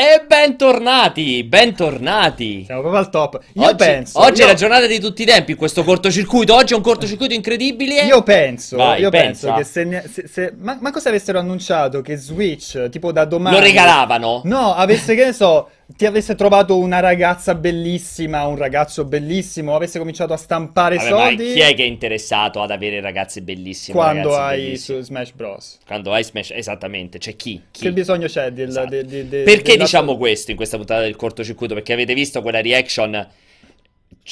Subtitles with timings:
[0.00, 2.62] E bentornati, bentornati.
[2.64, 3.40] Siamo proprio al top.
[3.54, 4.20] Io oggi, penso.
[4.20, 6.54] Oggi io, è la giornata di tutti i tempi, questo cortocircuito.
[6.54, 8.02] Oggi è un cortocircuito incredibile.
[8.04, 9.54] Io penso, Vai, io pensa.
[9.54, 13.24] penso che se, ne- se, se- ma, ma cosa avessero annunciato che Switch, tipo da
[13.24, 13.56] domani.
[13.56, 14.42] Lo regalavano.
[14.44, 19.98] No, avesse, che ne so, ti avesse trovato una ragazza bellissima, un ragazzo bellissimo, avesse
[19.98, 21.52] cominciato a stampare Vabbè, ma soldi.
[21.54, 23.96] chi è che è interessato ad avere ragazze bellissime?
[23.96, 24.98] Quando hai bellissimi?
[25.00, 25.78] su Smash Bros.
[25.86, 27.62] Quando hai Smash, esattamente, c'è chi?
[27.70, 27.82] Chi?
[27.84, 28.88] Che bisogno c'è del, Esatto.
[28.90, 31.72] de- de- de- Perché della- diciamo questo in questa puntata del cortocircuito?
[31.74, 33.26] Perché avete visto quella reaction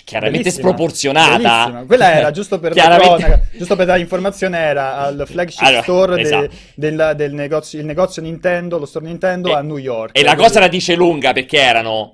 [0.04, 1.36] chiaramente Bellissima, sproporzionata.
[1.36, 1.84] bellissima.
[1.86, 5.82] Quella era, giusto per la Chiaramente- cronaca, giusto per dare informazione, era al flagship Allora,
[5.82, 6.50] store de- esatto.
[6.74, 10.16] del, del negozio, il negozio Nintendo, lo store Nintendo E- a New York.
[10.18, 12.12] E la cosa la dice lunga perché erano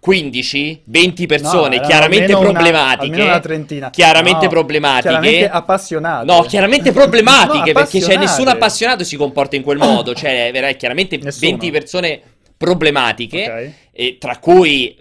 [0.00, 3.12] 15, 20 persone erano chiaramente almeno una- problematiche.
[3.12, 3.90] almeno una trentina.
[3.90, 5.08] Chiaramente No, problematiche.
[5.08, 6.24] chiaramente appassionate.
[6.24, 8.18] No, chiaramente problematiche No, perché c'è appassionate.
[8.26, 10.14] nessun appassionato si comporta in quel modo.
[10.18, 11.50] Cioè, vera- chiaramente Nessuno.
[11.50, 12.20] 20 persone
[12.56, 13.72] problematiche, Ok.
[13.92, 14.96] e tra cui.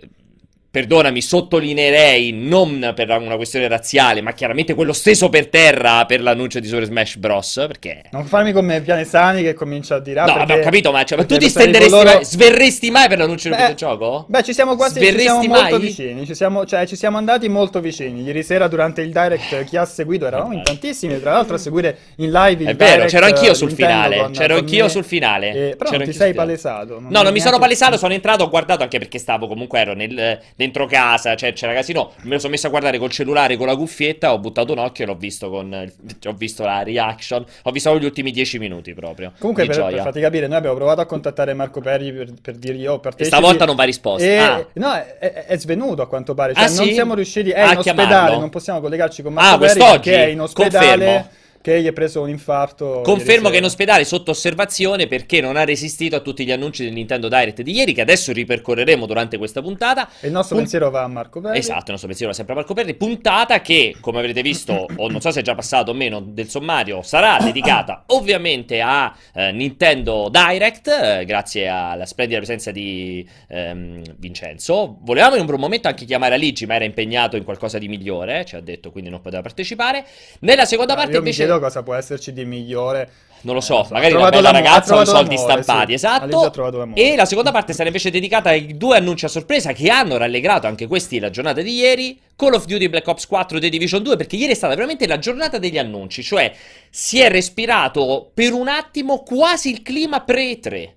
[0.69, 6.59] Perdonami, sottolineerei non per una questione razziale, ma chiaramente quello steso per terra per l'annuncio
[6.59, 7.63] di Super Smash Bros.
[7.67, 10.19] Perché Non farmi come Pianesani che comincia a dire...
[10.19, 12.91] ah, No, perché- vabbè, ho capito, ma, cioè, ma tu ti stenderesti loro- mai, sverresti
[12.91, 14.25] mai per l'annuncio del Beh, videogioco?
[14.27, 17.49] Beh, ci siamo quasi ci Sverresti siamo molto vicini, ci siamo, cioè, ci siamo andati
[17.49, 18.21] molto vicini.
[18.23, 21.97] Ieri sera durante il direct chi ha seguito, eravamo in tantissimi, tra l'altro a seguire
[22.17, 24.17] in live il È vero, direct, c'ero anch'io eh, sul finale.
[24.17, 24.89] con- C'ero con anch'io me.
[24.89, 25.49] sul finale.
[25.49, 26.99] Eh, però C'ero non ti sei palesato.
[27.07, 30.39] No, non mi sono palesato, sono entrato, ho guardato anche perché stavo comunque ero nel-
[30.57, 33.75] dentro casa, cioè c'era casino, me lo sono messo a guardare col cellulare, con la
[33.75, 35.71] cuffietta, ho buttato un occhio e l'ho visto con
[36.25, 39.31] ho visto la reaction, ho visto gli ultimi 10 minuti proprio.
[39.37, 42.87] Comunque, per, per farti capire, noi abbiamo provato a contattare Marco Perri per, per dirgli,
[42.87, 43.35] oh, E partecipi.
[43.37, 44.25] stavolta non va risposta.
[44.27, 44.65] E- Ah.
[44.73, 46.53] No, è, è- svenuto a quanto pare.
[46.55, 46.93] Cioè, Ah, non sì?
[46.93, 47.51] siamo riusciti.
[47.51, 48.39] È A in ospedale, chiamarlo.
[48.39, 50.09] non possiamo collegarci con Ah, Marco Perri quest'oggi?
[50.09, 50.87] perché è in ospedale.
[51.05, 51.29] Confermo.
[51.67, 53.01] Che gli è preso un infarto.
[53.03, 56.81] Confermo che è in ospedale sotto osservazione perché non ha resistito a tutti gli annunci
[56.85, 60.07] del Nintendo Direct di ieri, che adesso ripercorreremo durante questa puntata.
[60.21, 61.57] E il nostro Pun- pensiero va a Marco Perri.
[61.57, 62.93] Esatto, il nostro pensiero va sempre a Marco Perri.
[62.93, 66.47] Puntata che, come avrete visto, o non so se è già passato o meno del
[66.47, 74.03] sommario, sarà dedicata ovviamente a eh, Nintendo Direct, eh, grazie alla splendida presenza di ehm,
[74.15, 74.99] Vincenzo.
[75.01, 78.55] Volevamo in un momento anche chiamare Aligi, ma era impegnato in qualcosa di migliore, ci
[78.55, 80.05] ha detto, quindi non poteva partecipare.
[80.39, 81.55] Nella seconda Ah, parte invece...
[81.59, 83.09] cosa può esserci di migliore.
[83.41, 85.93] Non lo so, Eh, magari una bella ragazza trovato soldi stampati, sì.
[85.93, 86.51] Esatto.
[86.95, 90.65] E la seconda parte sarà invece dedicata ai due annunci a sorpresa che hanno rallegrato
[90.65, 92.19] anche questi la giornata di ieri.
[92.35, 95.19] Call of Duty Black Ops 4 The Division 2, perché ieri è stata veramente la
[95.19, 96.51] giornata degli annunci, cioè
[96.89, 100.89] si è respirato per un attimo quasi il clima pre-3.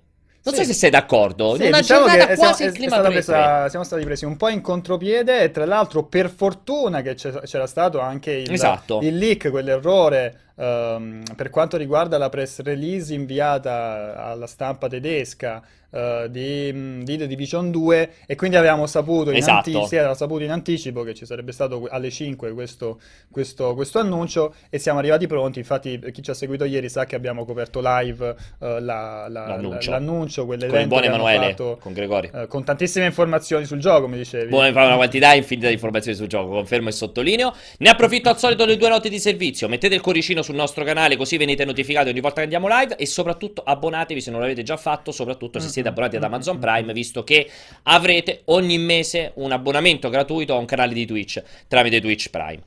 [0.43, 0.69] Non so Sì.
[0.69, 3.13] se sei d'accordo, Sì, in una diciamo giornata quasi siamo, il è clima stata pre-3.
[3.25, 7.67] presa- siamo stati presi un po' in contropiede e tra l'altro per fortuna che c'era
[7.67, 8.99] stato anche il, Esatto.
[9.03, 15.61] il leak, quell'errore ehm, per quanto riguarda la press release inviata alla stampa tedesca
[15.93, 19.69] eh, di, mh, di The Division 2 e quindi avevamo saputo in, Esatto.
[19.69, 23.99] anti- sì, avevamo saputo in anticipo che ci sarebbe stato alle 5 questo, questo- questo
[23.99, 27.81] annuncio e siamo arrivati pronti, infatti chi ci ha seguito ieri sa che abbiamo coperto
[27.83, 28.29] live
[28.59, 29.91] eh, la- la- L'annuncio.
[29.91, 32.31] l'annuncio, Con il buon Emanuele, fatto con Gregorio.
[32.33, 34.49] eh, con tantissime informazioni sul gioco, mi dicevi.
[34.49, 37.53] Fare una quantità infinita di informazioni sul gioco, confermo e sottolineo.
[37.79, 39.67] Ne approfitto al solito delle due note di servizio.
[39.67, 42.95] Mettete il cuoricino sul nostro canale così venite notificati ogni volta che andiamo live.
[42.97, 46.93] E soprattutto abbonatevi se non l'avete già fatto, soprattutto se siete abbonati ad Amazon Prime,
[46.93, 47.49] visto che
[47.83, 52.61] avrete ogni mese un abbonamento gratuito a un canale di Twitch tramite Twitch Prime.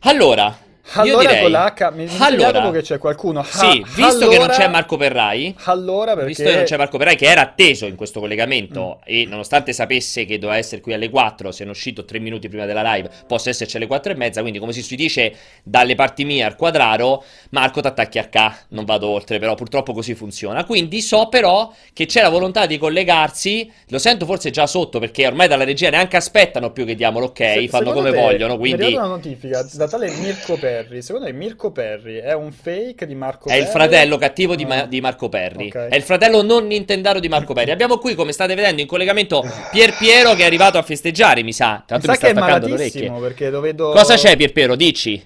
[0.00, 0.56] Allora,
[0.92, 1.40] Allora direi...
[1.42, 2.48] con l'H mi, Allora.
[2.58, 3.40] allora, che c'è qualcuno.
[3.40, 6.76] Ah, Sì, visto che non allora- c'è Marco Perrai, Allora perché Visto che non c'è
[6.76, 10.92] Marco Perai che era atteso in questo collegamento e nonostante sapesse che doveva essere qui
[10.92, 14.14] alle 4, se è uscito 3 minuti prima della live, possa esserci alle 4 e
[14.14, 18.84] mezza, quindi come si dice dalle parti mie al quadraro, Marco t'attacchi a K, non
[18.84, 20.64] vado oltre, però purtroppo così funziona.
[20.64, 25.26] Quindi so però che c'è la volontà di collegarsi, lo sento forse già sotto perché
[25.26, 28.92] ormai dalla regia neanche aspettano più che diamo l'ok, Se- fanno come te- vogliono, quindi
[28.94, 31.02] una notifica da tale Mirko Perri.
[31.02, 33.70] Secondo te Mirko Perri è un fake di Marco È il Perri?
[33.72, 34.66] fratello cattivo di, Ah.
[34.66, 35.66] Ma- di Marco Perri.
[35.66, 35.86] Ok.
[35.88, 37.70] È il fratello non nintendaro di Marco Perri.
[37.70, 41.52] Abbiamo qui, come state vedendo, in collegamento Pier Piero che è arrivato a festeggiare, mi
[41.52, 41.82] sa.
[41.86, 43.10] Tra Mi sa mi sta che è attaccando le orecchie.
[43.20, 43.90] perché lo vedo...
[43.90, 44.74] Cosa c'è, Pier Piero?
[44.76, 45.24] Dici.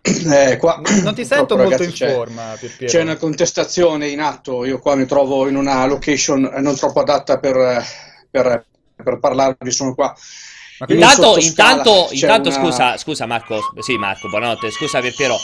[0.00, 2.92] Eh, qua, Non ti sento purtroppo, molto ragazzi, in c'è- forma, Pier Piero.
[2.92, 4.64] C'è una contestazione in atto.
[4.64, 7.84] Io qua mi trovo in una location non troppo adatta per,
[8.30, 8.64] per,
[8.96, 9.70] per parlarvi.
[9.70, 10.14] Sono qua.
[10.86, 13.60] Intanto, intanto, intanto una- scusa, scusa Marco.
[13.80, 14.70] Sì, Marco, buonanotte.
[14.70, 15.36] Scusa, Pier Piero.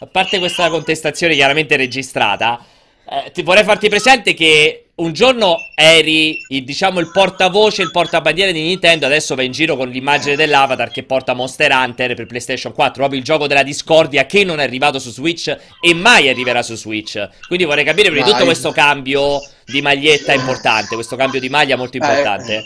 [0.00, 2.64] A parte questa contestazione chiaramente registrata,
[3.08, 8.52] eh, ti vorrei farti presente che un giorno eri, il, diciamo, il portavoce, il portabandiere
[8.52, 12.72] di Nintendo, adesso vai in giro con l'immagine dell'avatar che porta Monster Hunter per PlayStation
[12.72, 16.62] 4, proprio il gioco della discordia che non è arrivato su Switch e mai arriverà
[16.62, 17.26] su Switch.
[17.46, 21.76] Quindi vorrei capire prima di tutto questo cambio di maglietta importante, questo cambio di maglia
[21.76, 22.56] molto eh, importante.
[22.56, 22.64] Eh.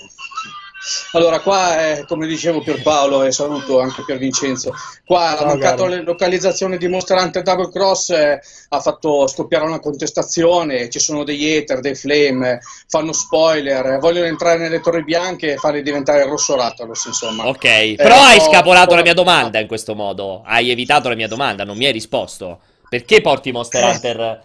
[1.13, 4.73] Allora, qua, eh, come dicevo Pierpaolo e saluto anche Pier Vincenzo,
[5.05, 10.91] qua la mancata localizzazione di Monster Hunter Double Cross eh, ha fatto scoppiare una contestazione,
[10.91, 15.83] ci sono degli hater, dei flame, fanno spoiler, vogliono entrare nelle torri bianche e farli
[15.83, 17.47] diventare il rosso Rathalos, insomma.
[17.47, 18.97] Ok, eh, però hai scapolato ho...
[18.97, 22.61] la mia domanda in questo modo, hai evitato la mia domanda, non mi hai risposto.
[22.89, 23.91] Perché porti Monster eh.
[23.91, 24.43] Hunter...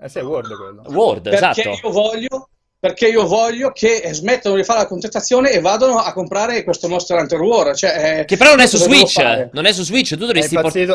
[0.00, 0.82] Eh sì, è Word quello.
[0.86, 1.60] Word, Perché esatto.
[1.60, 2.48] io voglio
[2.82, 7.16] perché io voglio che smettano di fare la contestazione e vadano a comprare questo Monster
[7.16, 7.76] Hunter World.
[7.76, 9.18] Cioè, eh, che però non è su Switch,
[9.52, 10.86] non è su Switch, tu dovresti portare...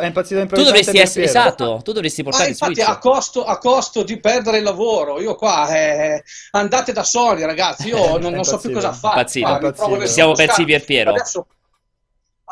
[0.48, 1.24] Tu dovresti essere...
[1.24, 2.90] Esatto, tu dovresti portare ah, infatti, Switch.
[2.90, 5.70] A costo, a costo di perdere il lavoro, io qua...
[5.70, 9.22] Eh, andate da Sony, ragazzi, io non, non so più cosa fare.
[9.22, 10.06] Impazzito.
[10.08, 11.12] Siamo pezzi per Piero.
[11.12, 11.48] Adesso,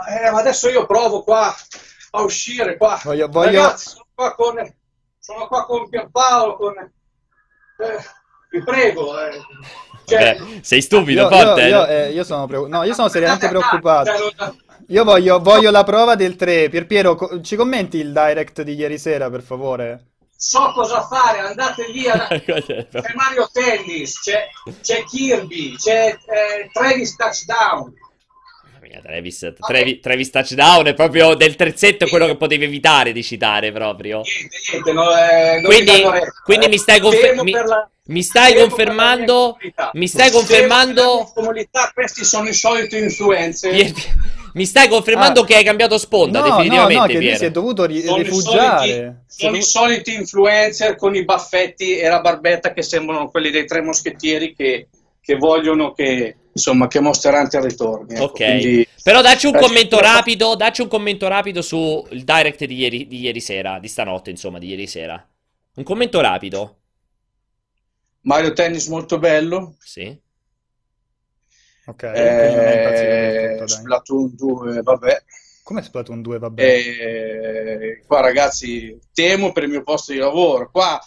[0.08, 1.54] eh, ma adesso io provo qua
[2.12, 3.02] a uscire qua.
[3.04, 3.64] Voglio, voglio...
[3.64, 4.76] Ragazzi, sono qua con,
[5.20, 6.74] sono qua con Pierpaolo, con...
[6.78, 8.24] Eh,
[8.56, 9.20] vi prego.
[9.20, 9.42] Eh.
[10.06, 13.48] Cioè, Beh, sei stupido, io, Io, io, eh, io sono, preocup- no, io sono seriamente
[13.50, 14.12] preoccupato.
[14.36, 14.54] Cioè,
[14.90, 16.70] io voglio, voglio, la prova del 3.
[16.70, 20.12] Pier Piero, co- ci commenti il direct di ieri sera, per favore?
[20.38, 22.08] So cosa fare, andate lì.
[22.08, 22.28] A...
[22.28, 24.48] c'è Mario Tennis, c'è,
[24.82, 27.94] c'è Kirby, c'è eh, Travis Touchdown.
[29.02, 34.22] Travis, Travis, Travis, Touchdown è proprio del terzetto quello che potevi evitare di citare proprio.
[34.22, 36.04] Niente, niente, no, eh, quindi,
[36.44, 37.44] quindi mi stai confermando.
[37.44, 37.52] Mi
[38.22, 39.58] stai confermando?
[39.94, 41.32] Mi stai confermando?
[41.34, 43.94] Comunità, questi sono i soliti influencer.
[44.54, 47.38] Mi stai confermando ah, che hai cambiato sponda no, definitivamente, no, no, che Piero.
[47.38, 48.86] si è dovuto ri- sono rifugiare.
[48.86, 53.50] I soliti, sono i soliti influencer con i baffetti e la barbetta che sembrano quelli
[53.50, 54.88] dei tre moschettieri che,
[55.20, 58.14] che vogliono che, insomma, che Monster Hunter ritorni.
[58.14, 58.24] Ecco.
[58.24, 63.08] Ok, Quindi, però dacci un commento rapido, dacci un commento rapido sul direct di ieri,
[63.08, 65.28] di ieri sera, di stanotte, insomma, di ieri sera.
[65.76, 66.78] Un commento rapido.
[68.26, 69.76] Mario Tennis molto bello.
[69.80, 70.22] Sì.
[71.88, 75.24] Ok, eh, Splatoon 2, vabbè.
[75.64, 76.64] Come Splatoon 2, vabbè?
[76.64, 80.70] Eh, qua ragazzi, temo per il mio posto di lavoro.
[80.72, 81.00] Qua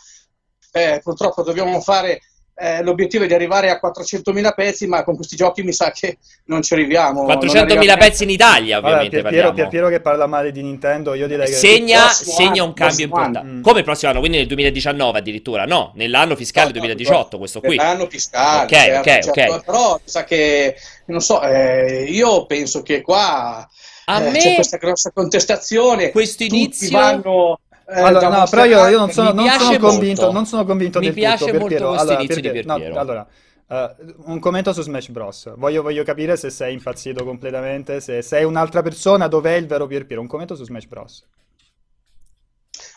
[0.72, 2.20] eh, purtroppo dobbiamo fare
[2.60, 6.18] eh, l'obiettivo è di arrivare a 400.000 pezzi, ma con questi giochi mi sa che
[6.46, 7.24] non ci arriviamo.
[7.24, 9.16] 400.000 pezzi in Italia, ovviamente.
[9.18, 11.52] Allora, Pier, Pier, Piero che parla male di Nintendo, io direi che...
[11.52, 13.48] Segna, segna un cambio importante.
[13.48, 13.62] Mm.
[13.62, 15.64] Come il prossimo anno, quindi nel 2019 addirittura?
[15.66, 17.76] No, nell'anno fiscale no, 2018, questo qui.
[17.76, 19.52] Nell'anno fiscale, Ok, certo, ok, certo.
[19.52, 19.64] ok.
[19.64, 20.76] Però mi sa che,
[21.06, 23.68] non so, eh, io penso che qua...
[24.10, 26.10] A eh, me c'è questa grossa contestazione.
[26.10, 30.44] Questo inizio vanno eh, allora, no, però io, io non, sono, non sono convinto, non
[30.44, 31.58] sono convinto mi del piace tutto.
[31.58, 32.94] molto questo allora, inizio perché, di Pierpiero.
[32.94, 33.26] No, allora,
[33.66, 35.54] uh, un commento su Smash Bros.
[35.56, 40.20] Voglio, voglio, capire se sei impazzito completamente, se sei un'altra persona, dov'è il vero Pierpiero?
[40.20, 41.26] Un commento su Smash Bros.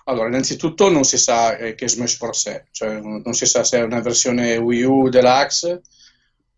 [0.05, 2.47] Allora, innanzitutto non si sa eh, che Smash Bros.
[2.47, 5.81] è, cioè non si sa se è una versione Wii U Deluxe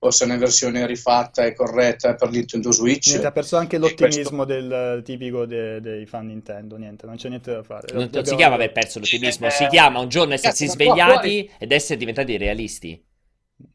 [0.05, 3.07] o se è una versione rifatta e corretta per Nintendo Switch.
[3.07, 4.67] Niente, ha perso anche l'ottimismo questo...
[4.67, 7.87] del tipico de, dei fan Nintendo, niente, non c'è niente da fare.
[7.93, 11.97] Non, non si chiama aver perso l'ottimismo, si chiama un giorno essersi svegliati ed essere
[11.97, 13.01] diventati realisti.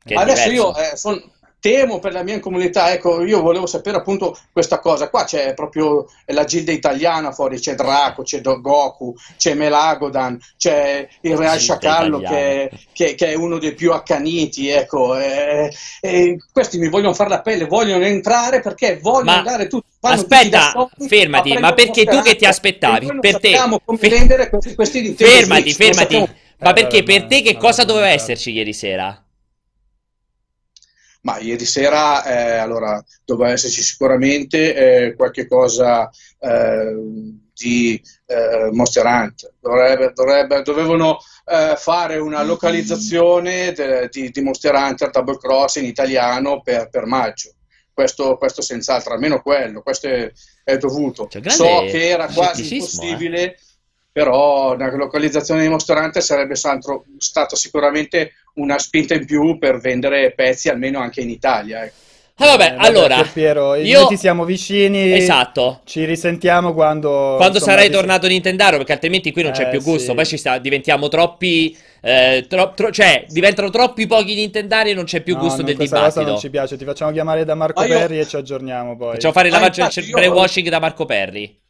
[0.04, 1.20] Adesso io eh, sono
[1.60, 6.06] temo per la mia comunità, ecco, io volevo sapere appunto questa cosa, qua c'è proprio
[6.26, 12.70] la gilda italiana fuori, c'è Draco, c'è Goku, c'è Melagodan, c'è il Real Sciacallo che,
[12.92, 17.40] che, che, è uno dei più accaniti, ecco, e, e questi mi vogliono fare la
[17.40, 19.38] pelle, vogliono entrare perché vogliono ma...
[19.38, 19.86] andare tutti.
[20.00, 23.18] Aspetta, Sony, fermati, ma perché tu che ti aspettavi?
[23.20, 23.56] Per te,
[23.98, 26.28] fer- questi, questi fermati, fermati.
[26.60, 29.22] Ma perché per te che cosa doveva esserci ieri sera?
[31.20, 34.74] Ma ieri sera eh, allora, doveva esserci sicuramente
[35.06, 36.08] eh, qualche cosa
[36.38, 36.94] eh,
[37.52, 39.52] di eh, Monster Hunter.
[39.60, 45.84] Dovrebbe, dovrebbe, dovevano eh, fare una localizzazione de, di, di, Monster Hunter Double Cross in
[45.84, 47.52] italiano per, per maggio.
[47.92, 50.30] Questo, questo, senz'altro, almeno quello, questo è,
[50.62, 51.26] è dovuto.
[51.26, 52.74] Cioè, so che era quasi eh.
[52.76, 53.58] impossibile
[54.18, 59.78] però una localizzazione di Monster Hunter sarebbe stato, stato, sicuramente una spinta in più per
[59.78, 61.84] vendere pezzi almeno anche in Italia.
[61.84, 61.94] Ecco.
[62.38, 64.00] Ah, vabbè, eh, allora, Piero, io...
[64.00, 65.12] noi ti siamo vicini.
[65.12, 65.82] Esatto.
[65.84, 67.34] Ci risentiamo quando.
[67.36, 70.08] Quando insomma, sarai tornato in Nintendaro, perché altrimenti qui non c'è eh, più gusto.
[70.08, 70.14] Sì.
[70.14, 71.78] Poi ci sta, diventiamo troppi.
[72.00, 75.76] Eh, tro, tro, cioè, diventano troppi pochi Nintendari e non c'è più no, gusto del
[75.76, 76.20] questa dibattito.
[76.22, 76.76] Cosa non ci piace.
[76.76, 77.96] Ti facciamo chiamare da Marco io...
[77.96, 79.12] Perri e ci aggiorniamo poi.
[79.12, 81.66] Facciamo fare il lavaggio, il pre-washing da Marco Perri.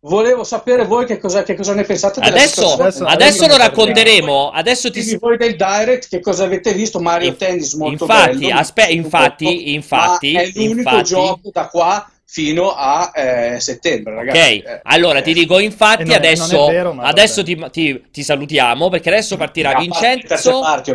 [0.00, 4.50] Volevo sapere voi che cosa, che cosa ne pensate adesso, adesso, adesso lo racconteremo.
[4.50, 7.00] Adesso ti voi del direct che cosa avete visto?
[7.00, 8.58] Mario Inf- Tennis molto infatti, bello.
[8.58, 14.62] aspe- infatti, infatti, è l'unico infatti, gioco da qua fino a eh, settembre, ragazzi.
[14.62, 15.22] Ok, eh, allora eh.
[15.22, 20.60] ti dico, infatti, non adesso, vero, adesso ti, ti, ti, salutiamo perché adesso partirà Vincenzo,
[20.60, 20.94] parti,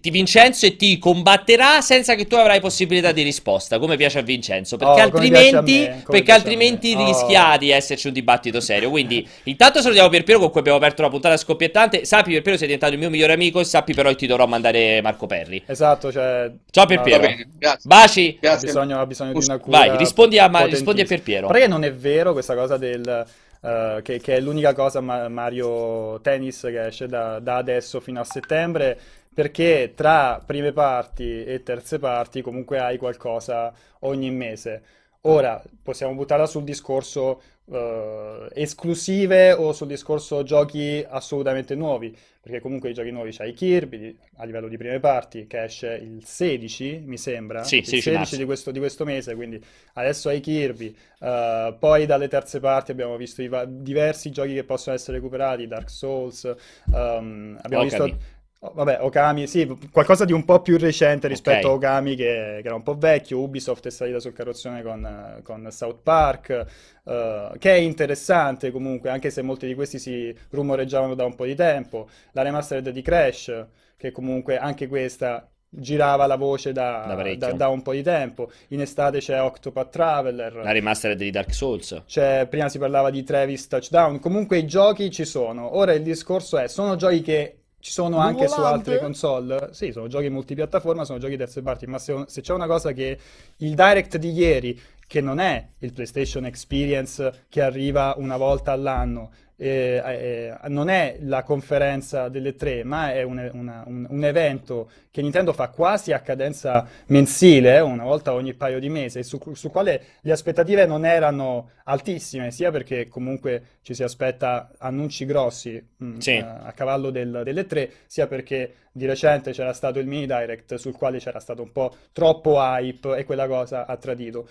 [0.00, 4.22] ti, Vincenzo e ti combatterà senza che tu avrai possibilità di risposta, come piace a
[4.22, 7.58] Vincenzo, perché oh, altrimenti, me, perché altrimenti rischia oh.
[7.58, 8.88] di esserci un dibattito serio.
[8.88, 12.06] Quindi, intanto salutiamo Pierpiero con cui abbiamo aperto la puntata scoppiettante.
[12.06, 15.02] Sappi, Pierpiero, sei diventato il mio migliore amico e sappi però che ti dovrò mandare
[15.02, 15.62] Marco Perri.
[15.66, 16.50] Esatto, cioè...
[16.70, 17.28] Ciao Pierpiero.
[17.58, 18.38] No, Baci.
[18.40, 18.68] Grazie.
[18.68, 19.78] Ha bisogno, ha bisogno di una cura.
[19.78, 21.48] Vai, rispondi a Mario rispondi a Pierpiero.
[21.48, 23.26] Perché non è vero questa cosa del...
[23.60, 28.18] Uh, che, che, è l'unica cosa ma- Mario Tennis che esce da, da, adesso fino
[28.18, 28.98] a settembre,
[29.34, 34.82] perché tra prime parti e terze parti comunque hai qualcosa ogni mese.
[35.22, 42.88] Ora possiamo buttarla sul discorso uh, esclusive o sul discorso giochi assolutamente nuovi, perché comunque
[42.88, 47.18] i giochi nuovi c'hai Kirby a livello di prime parti che esce il 16, mi
[47.18, 49.62] sembra, sì, il 16 di questo, di questo, mese, quindi
[49.94, 54.96] adesso hai Kirby, uh, poi dalle terze parti abbiamo visto va- diversi giochi che possono
[54.96, 56.44] essere recuperati, Dark Souls,
[56.86, 57.98] um, abbiamo okay.
[58.10, 61.88] visto Oh, vabbè, Okami, sì, qualcosa di un po' più recente rispetto okay.
[61.88, 63.38] a Okami che, che, era un po' vecchio.
[63.38, 66.66] Ubisoft è salita sul carrozzone con, con South Park,
[67.04, 71.46] uh, che è interessante comunque, anche se molti di questi si rumoreggiavano da un po'
[71.46, 72.06] di tempo.
[72.32, 73.64] La remastered di Crash,
[73.96, 78.50] che comunque anche questa girava la voce da, da, da, da, un po' di tempo.
[78.68, 80.56] In estate c'è Octopath Traveler.
[80.56, 82.02] La remastered di Dark Souls.
[82.06, 84.18] C'è, prima si parlava di Travis Touchdown.
[84.18, 85.78] Comunque i giochi ci sono.
[85.78, 88.54] Ora il discorso è, sono giochi che ci sono anche volante.
[88.54, 89.68] su altre console.
[89.72, 93.18] Sì, sono giochi multipiattaforma, sono giochi terze parti, ma se, se, c'è una cosa che
[93.56, 94.80] il direct di ieri,
[95.10, 101.16] che non è il PlayStation Experience che arriva una volta all'anno, eh, eh, non è
[101.22, 106.12] la conferenza delle tre, ma è un, una, un, un, evento che Nintendo fa quasi
[106.12, 111.04] a cadenza mensile, una volta ogni paio di mesi, su, su quale le aspettative non
[111.04, 116.36] erano altissime, sia perché comunque ci si aspetta annunci grossi mh, mm, sì.
[116.36, 120.76] a, a cavallo del, delle tre, sia perché di recente c'era stato il mini direct
[120.76, 124.48] sul quale c'era stato un po' troppo hype e quella cosa ha tradito.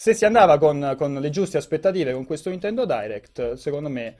[0.00, 4.14] Se si andava con, con le giuste aspettative con questo Nintendo Direct, secondo me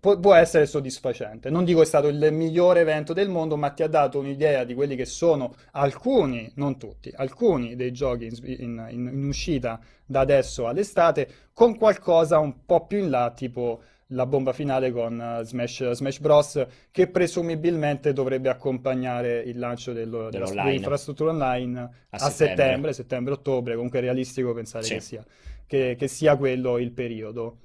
[0.00, 1.50] Pu- può essere soddisfacente.
[1.50, 4.72] Non dico è stato il migliore evento del mondo, ma ti ha dato un'idea di
[4.72, 10.68] quelli che sono alcuni, non tutti, alcuni dei giochi in, in, in uscita da adesso
[10.68, 15.90] all'estate, con qualcosa un po' più in là, tipo la bomba finale con uh, Smash,
[15.92, 16.66] Smash, Bros.
[16.90, 24.02] che presumibilmente dovrebbe accompagnare il lancio dello, dell'infrastruttura online a, a settembre, settembre-ottobre, comunque è
[24.02, 24.94] realistico pensare sì.
[24.94, 25.24] che, sia,
[25.66, 27.58] che, che sia quello il periodo.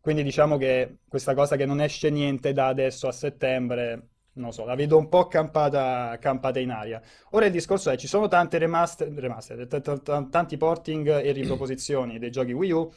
[0.00, 4.66] Quindi diciamo che questa cosa che non esce niente da adesso a settembre, non so,
[4.66, 7.00] la vedo un po' campata, campata in aria.
[7.30, 11.32] Ora il discorso è, ci sono tante remaster, remaster t- t- t- tanti porting e
[11.32, 12.92] riproposizioni dei giochi Wii U,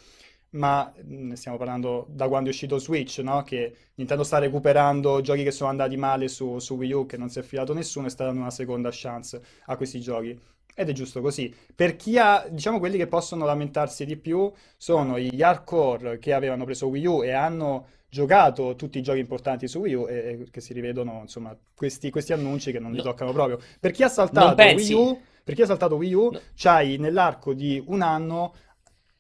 [0.58, 3.44] ma ne stiamo parlando da quando è uscito Switch, no?
[3.44, 7.30] Che Nintendo sta recuperando giochi che sono andati male su, su Wii U, che non
[7.30, 10.38] si è affidato nessuno e sta dando una seconda chance a questi giochi.
[10.76, 11.54] Ed è giusto così.
[11.74, 16.66] Per chi ha, diciamo, quelli che possono lamentarsi di più sono gli hardcore che avevano
[16.66, 20.48] preso Wii U e hanno giocato tutti i giochi importanti su Wii U e, e
[20.52, 23.04] che si rivedono, insomma, questi, questi annunci che non li no.
[23.04, 23.60] toccano proprio.
[23.80, 26.40] Per chi ha saltato Wii U, per chi ha saltato Wii U, no.
[26.56, 28.54] c'hai nell'arco di un anno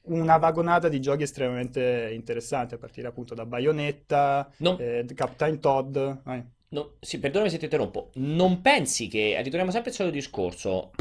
[0.07, 4.77] una vagonata di giochi estremamente interessanti, a partire appunto da Bayonetta, non...
[4.79, 5.97] eh, Captain Todd.
[6.23, 6.43] Vai.
[6.69, 8.09] No, sì, perdonami se ti interrompo.
[8.15, 10.91] Non pensi che, ritorniamo sempre al solito discorso,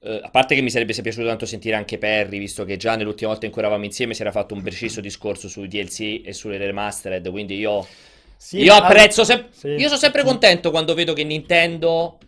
[0.00, 3.30] Uh, a parte che mi sarebbe piaciuto tanto sentire anche Perry, visto che già nell'ultima
[3.30, 6.56] volta in cui eravamo insieme si era fatto un preciso discorso sui DLC e sulle
[6.56, 7.84] remastered, quindi io,
[8.36, 9.70] sì, io apprezzo, sem- sì.
[9.70, 12.18] io sono sempre contento quando vedo che Nintendo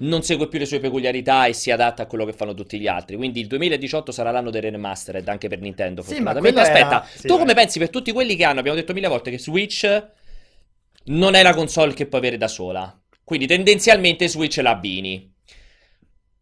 [0.00, 2.86] non segue più le sue peculiarità e si adatta a quello che fanno tutti gli
[2.86, 3.16] altri.
[3.16, 6.02] Quindi il 2018 sarà l'anno delle remastered anche per Nintendo.
[6.02, 8.60] Sì, ma aspetta, sì, tu come pensi per tutti quelli che hanno?
[8.60, 10.06] Abbiamo detto mille volte che Switch
[11.04, 12.94] non è la console che puoi avere da sola.
[13.24, 15.30] Quindi tendenzialmente Switch la abbini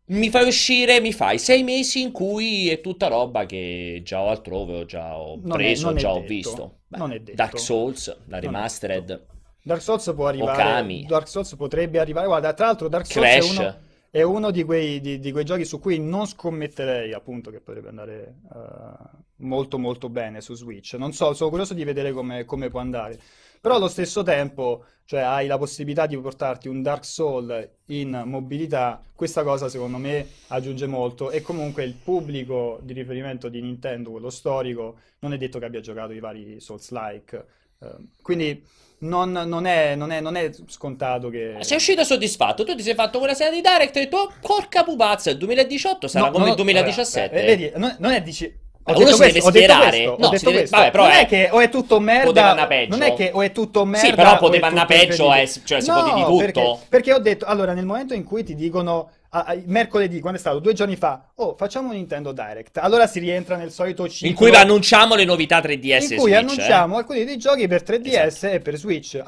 [0.09, 4.29] mi fai uscire, mi fai sei mesi in cui è tutta roba che già ho
[4.29, 6.81] altrove, ho già ho preso, è, già ho visto.
[6.87, 7.35] Beh, non è detto.
[7.35, 9.27] Dark Souls, la remastered.
[9.69, 10.63] Dark Souls può arrivare.
[10.63, 11.05] Okami.
[11.05, 12.27] Dark Souls potrebbe arrivare.
[12.27, 13.51] Guarda, tra l'altro, Dark Souls Crash.
[13.51, 13.77] è uno,
[14.11, 17.91] è uno di, quei, di, di, quei, giochi su cui non scommetterei, appunto, che potrebbe
[17.91, 20.95] andare uh, molto molto bene su Switch.
[20.95, 23.21] Non so, sono curioso di vedere come, come può andare.
[23.61, 29.03] Però allo stesso tempo, cioè hai la possibilità di portarti un Dark Soul in mobilità,
[29.15, 34.31] questa cosa secondo me aggiunge molto e comunque il pubblico di riferimento di Nintendo, quello
[34.31, 37.57] storico, non è detto che abbia giocato i vari Souls-like.
[37.81, 38.63] Uh, quindi
[39.01, 41.57] non, non, è, non, è, non, è, scontato che...
[41.61, 44.33] Sei uscito soddisfatto, tu ti sei fatto quella serie di Direct e hai detto, oh,
[44.41, 47.29] porca pupazza, il 2018 sarà no, come il 2017.
[47.29, 48.67] Allora, vedi, non, è dici...
[48.91, 50.15] Ho uno si deve sperare.
[50.17, 50.67] Questo, no, deve...
[50.67, 51.21] Vabbè, però non è...
[51.21, 52.67] è che o è tutto merda.
[52.89, 54.07] Non è che o è tutto merda.
[54.07, 56.39] Sì, però poteva andare peggio, eh, cioè si no, può dire di tutto.
[56.39, 60.41] Perché, perché ho detto, allora, nel momento in cui ti dicono a, mercoledì, quando è
[60.41, 60.59] stato?
[60.59, 61.31] Due giorni fa.
[61.35, 62.79] Oh, facciamo un Nintendo Direct.
[62.79, 64.29] Allora si rientra nel solito ciclo.
[64.29, 66.99] In cui annunciamo le novità 3DS In cui Switch, annunciamo eh?
[66.99, 68.55] alcuni dei giochi per 3DS esatto.
[68.55, 69.23] e per Switch.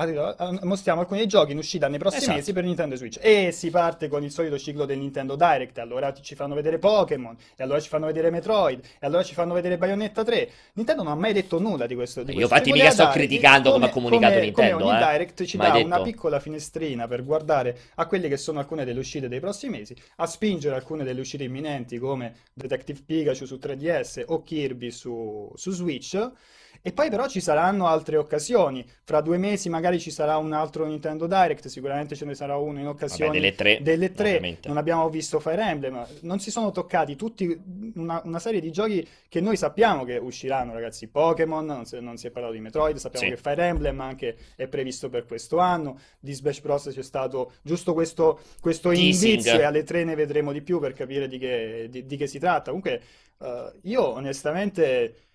[0.62, 2.38] Mostriamo alcuni dei giochi in uscita nei prossimi esatto.
[2.38, 3.18] mesi per Nintendo Switch.
[3.20, 5.78] E si parte con il solito ciclo del Nintendo Direct.
[5.78, 7.36] Allora ci fanno vedere Pokémon.
[7.56, 8.80] E allora ci fanno vedere Metroid.
[8.98, 10.48] E allora ci fanno vedere Bayonetta 3.
[10.74, 12.22] Nintendo non ha mai detto nulla di questo.
[12.22, 14.78] Di Io infatti mica sto criticando come, come ha comunicato come, Nintendo.
[14.78, 15.06] Come ogni eh?
[15.12, 15.86] Direct ci mai dà detto.
[15.86, 19.89] una piccola finestrina per guardare a quelle che sono alcune delle uscite dei prossimi mesi.
[20.16, 25.70] A spingere alcune delle uscite imminenti come Detective Pikachu su 3DS o Kirby su, su
[25.70, 26.32] Switch
[26.82, 28.84] e poi però ci saranno altre occasioni.
[29.04, 32.78] Fra due mesi magari ci sarà un altro Nintendo Direct, sicuramente ce ne sarà uno
[32.78, 33.80] in occasione delle tre.
[33.82, 34.58] Delle tre.
[34.64, 37.60] Non abbiamo visto Fire Emblem, non si sono toccati tutti
[37.96, 41.08] una, una, serie di giochi che noi sappiamo che usciranno, ragazzi.
[41.08, 43.32] Pokémon, non si, non si è parlato di Metroid, sappiamo sì.
[43.32, 45.98] che Fire Emblem anche è previsto per questo anno.
[46.18, 46.90] Di Smash Bros.
[46.92, 51.28] c'è stato giusto questo, questo indizio e alle tre ne vedremo di più per capire
[51.28, 52.70] di che, di, di che si tratta.
[52.70, 53.02] Comunque,
[53.38, 53.46] uh,
[53.82, 55.29] io onestamente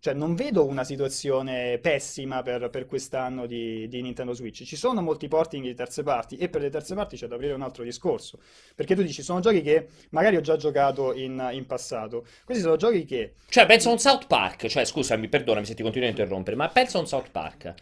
[0.00, 4.62] cioè, non vedo una situazione pessima per, per quest'anno di, di, Nintendo Switch.
[4.62, 7.54] Ci sono molti porting di terze parti e per le terze parti c'è da aprire
[7.54, 8.38] un altro discorso.
[8.76, 12.24] Perché tu dici, sono giochi che magari ho già giocato in, in passato.
[12.44, 13.34] Questi sono giochi che...
[13.48, 14.68] Cioè, penso a un South Park.
[14.68, 17.74] Cioè, scusami, perdonami se ti continuo a interrompere, ma penso a un South Park.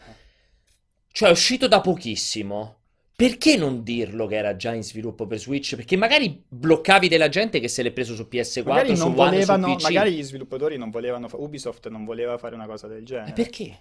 [1.12, 2.75] Cioè, è uscito da pochissimo.
[3.16, 5.74] Perché non dirlo che era già in sviluppo per Switch?
[5.74, 9.66] Perché magari bloccavi della gente che se l'è preso su PS4 magari non su volevano,
[9.68, 13.30] One, Magari gli sviluppatori non volevano, Ubisoft non voleva fare una cosa del genere.
[13.30, 13.78] E perché?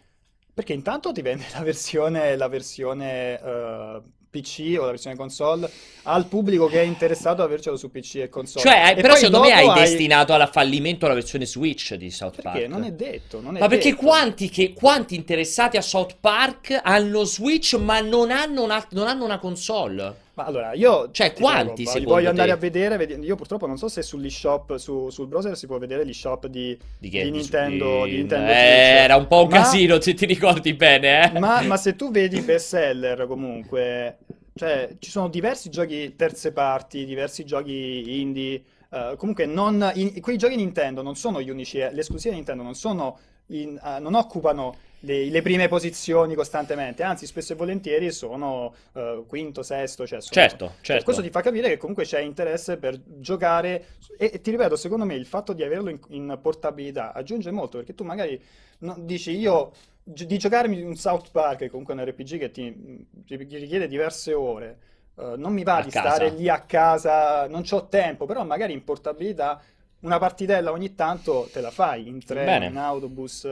[0.53, 4.01] Perché intanto ti vende la versione, la versione uh,
[4.39, 5.69] PC o la versione console
[6.03, 8.63] al pubblico che è interessato ad avercelo su PC e console.
[8.63, 12.41] Cioè, e però secondo me hai, hai destinato al fallimento la versione Switch di South?
[12.41, 12.57] Park.
[12.57, 13.81] Perché non è detto, non è Ma detto.
[13.81, 19.07] perché quanti, che, quanti, interessati a South Park hanno Switch ma non hanno una, non
[19.07, 20.23] hanno una console?
[20.35, 21.11] Ma allora, io...
[21.11, 22.29] Cioè, quanti prego, secondo voglio te?
[22.29, 26.03] andare a vedere, io purtroppo non so se sull'eShop, su, sul browser si può vedere
[26.03, 29.61] l'eShop di, di, che, di Nintendo, di, di Nintendo eh, Era un po' un ma,
[29.61, 31.39] casino, se ti ricordi bene, eh?
[31.39, 34.17] Ma, ma se tu vedi i bestseller comunque,
[34.53, 38.61] cioè, ci sono diversi giochi terze parti, diversi giochi indie.
[38.89, 42.61] Uh, comunque, non, in, quei giochi Nintendo non sono gli unici, eh, le esclusive Nintendo
[42.61, 48.11] non, sono in, uh, non occupano le, le, prime posizioni costantemente, anzi, spesso e volentieri
[48.11, 50.07] sono uh, quinto, sesto.
[50.07, 51.03] Cioè sono, certo, certo.
[51.03, 53.85] Questo ti fa capire che comunque c'è interesse per giocare.
[54.17, 57.77] E, e ti ripeto, secondo me il fatto di averlo in, in portabilità aggiunge molto
[57.77, 58.41] perché tu magari
[58.79, 59.71] no, dici io
[60.03, 64.77] di giocarmi un South Park, comunque un RPG che ti, ti richiede diverse ore,
[65.15, 66.09] uh, non mi va a di casa.
[66.09, 69.61] stare lì a casa, non ho tempo, però magari in portabilità
[70.01, 73.47] una partitella ogni tanto te la fai in treno, in autobus.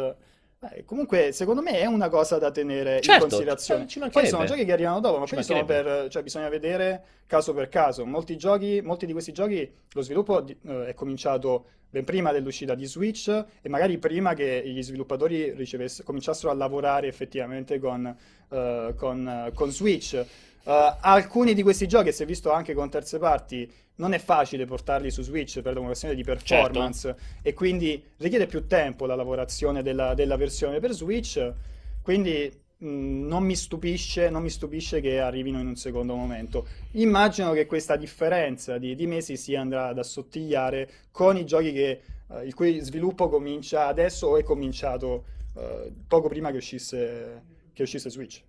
[0.72, 3.88] Eh, comunque, secondo me è una cosa da tenere certo, in considerazione.
[3.88, 6.08] Ci Poi sono giochi che arrivano dopo, ma quelli sono per.
[6.10, 8.06] cioè, bisogna vedere caso per caso.
[8.06, 12.86] Molti giochi, molti di questi giochi, lo sviluppo uh, è cominciato ben prima dell'uscita di
[12.86, 13.28] Switch
[13.62, 15.56] e magari prima che gli sviluppatori
[16.04, 18.16] cominciassero a lavorare effettivamente con,
[18.50, 20.26] uh, con, uh, con Switch.
[20.64, 24.66] Uh, alcuni di questi giochi, si è visto anche con terze parti, non è facile
[24.66, 27.22] portarli su Switch per una questione di performance certo.
[27.42, 31.54] e quindi richiede più tempo la lavorazione della, della versione per Switch.
[32.02, 36.68] Quindi Mm, non mi, stupisce, non mi stupisce che arrivino in un secondo momento.
[36.92, 42.02] Immagino che questa differenza di, di mesi si andrà ad assottigliare con i giochi che,
[42.30, 45.24] eh, il cui sviluppo comincia adesso o è cominciato
[45.56, 48.42] eh, poco prima che uscisse, che uscisse Switch.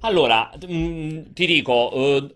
[0.00, 2.34] Allora, mh, mm, ti dico, uh,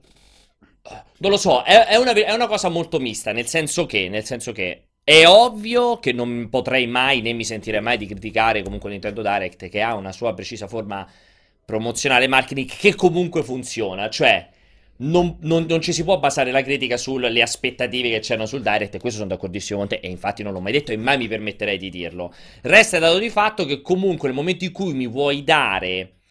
[1.19, 4.25] non lo so, è, è, una, è, una, cosa molto mista, nel senso che, nel
[4.25, 8.91] senso che è ovvio che non potrei mai né mi sentirei mai di criticare comunque
[8.91, 11.09] Nintendo Direct che ha una sua precisa forma
[11.65, 14.49] promozionale marketing che comunque funziona, cioè
[14.99, 18.95] non, non, non, ci si può basare la critica sulle aspettative che c'erano sul Direct
[18.97, 21.29] e questo sono d'accordissimo con te e infatti non l'ho mai detto e mai mi
[21.29, 22.33] permetterei di dirlo.
[22.63, 26.22] Resta dato di fatto che comunque nel momento in cui mi vuoi dare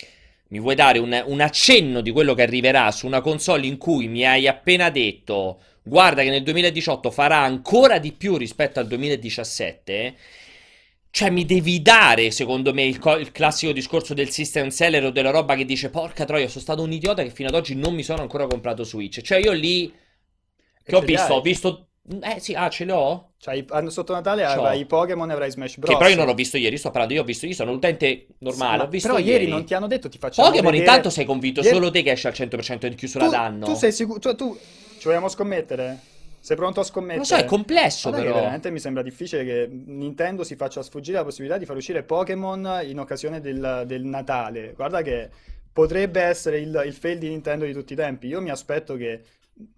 [0.52, 4.08] mi vuoi dare un, un accenno di quello che arriverà su una console in cui
[4.08, 10.16] mi hai appena detto guarda che nel 2018 farà ancora di più rispetto al 2017,
[11.10, 15.10] Cioè, mi devi dare, secondo me, il, co- il, classico discorso del system seller o
[15.12, 17.94] della roba che dice: Porca troia, sono stato un idiota che fino ad oggi non
[17.94, 19.22] mi sono ancora comprato Switch.
[19.22, 19.94] Cioè, io lì.
[20.84, 21.34] Che ho visto?
[21.34, 21.88] Ho visto.
[22.24, 23.34] Eh sì, ah, ce l'ho?
[23.38, 25.92] Cioè, sotto Natale avrai i Pokémon e avrai Smash Bros.
[25.92, 27.78] Che però io non l'ho visto ieri, sto parlando, io ho visto, io sono un
[27.78, 29.48] utente normale, sì, ho visto Però ieri.
[29.48, 30.84] non ti hanno detto ti faccio Pokémon vedere...
[30.84, 31.74] intanto sei convinto ieri...
[31.74, 33.66] solo te che esce al 100% di chiusura tu, d'anno.
[33.66, 34.58] Tu sei sicuro, cioè tu
[34.98, 36.00] ci vogliamo scommettere?
[36.40, 37.20] Sei pronto a scommettere?
[37.20, 38.40] Lo so, è complesso Guarda però.
[38.40, 42.82] veramente mi sembra difficile che Nintendo si faccia sfuggire la possibilità di far uscire Pokémon
[42.84, 44.74] in occasione del, del Natale.
[44.76, 45.30] Guarda che
[45.72, 48.28] potrebbe essere il, il, fail di Nintendo di tutti i tempi.
[48.28, 49.22] Io mi aspetto che...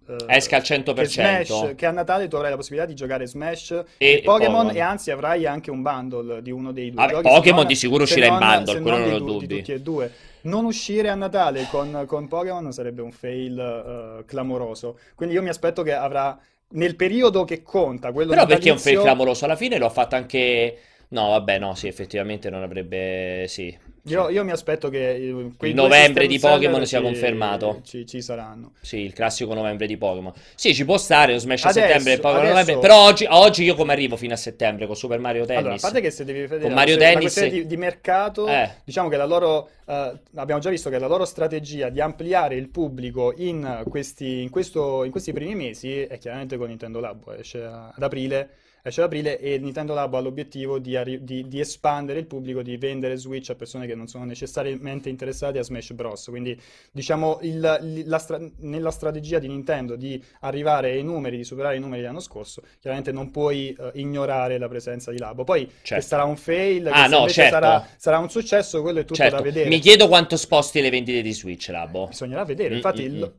[0.06, 0.94] Uh, Esca al 100%.
[0.94, 4.66] Che, Smash, che a Natale tu avrai la possibilità di giocare Smash e, e Pokémon,
[4.66, 7.28] Pokémon, e anzi avrai anche un bundle di uno dei due ah, giochi.
[7.28, 9.46] Pokémon non, di sicuro uscirà in bundle, quello non ho dubbi.
[9.46, 10.12] Di tutti e due
[10.44, 14.98] non uscire a Natale con, con Pokémon sarebbe un fail uh, clamoroso.
[15.14, 16.38] Quindi io mi aspetto che avrà
[16.70, 19.44] nel periodo che conta, quello Però perché è un fail clamoroso?
[19.44, 20.78] Alla fine l'ho fatto anche...
[21.08, 23.46] No, vabbè, no, sì, effettivamente non avrebbe...
[23.48, 27.80] Sì, io, io, mi aspetto che il novembre di Pokémon sia confermato.
[27.84, 28.72] Ci, ci, saranno.
[28.80, 30.32] Sì, il classico novembre di Pokémon.
[30.54, 32.58] Sì, ci può stare lo Smash adesso, a settembre Pokémon adesso...
[32.58, 32.88] novembre.
[32.88, 35.60] Però oggi, oggi, io come arrivo fino a settembre con Super Mario Tennis?
[35.60, 37.46] Allora, a parte che se devi vedere con Mario Tennis...
[37.46, 38.70] di, di mercato, eh.
[38.84, 39.70] diciamo che la loro...
[39.86, 44.48] Uh, abbiamo già visto che la loro strategia di ampliare il pubblico in questi, in
[44.48, 47.36] questo, in questi primi mesi è chiaramente con Nintendo Lab.
[47.38, 48.48] Esce ad aprile
[48.86, 52.60] esce ad aprile e Nintendo Labo ha l'obiettivo di, arri- di, di, espandere il pubblico,
[52.60, 56.26] di vendere Switch a persone che non sono necessariamente interessate a Smash Bros.
[56.26, 56.58] Quindi
[56.92, 62.02] diciamo il, stra- nella strategia di Nintendo di arrivare ai numeri, di superare i numeri
[62.02, 65.44] dell'anno scorso, chiaramente non puoi uh, ignorare la presenza di Labo.
[65.44, 65.94] Poi certo.
[65.94, 67.54] che sarà un fail, ah, no, certo.
[67.54, 69.36] sarà, sarà, un successo, quello è tutto certo.
[69.36, 69.70] da vedere.
[69.70, 72.08] Mi chiedo quanto sposti le vendite di Switch Labo.
[72.08, 73.14] Bisognerà vedere, infatti mm-hmm.
[73.14, 73.34] il,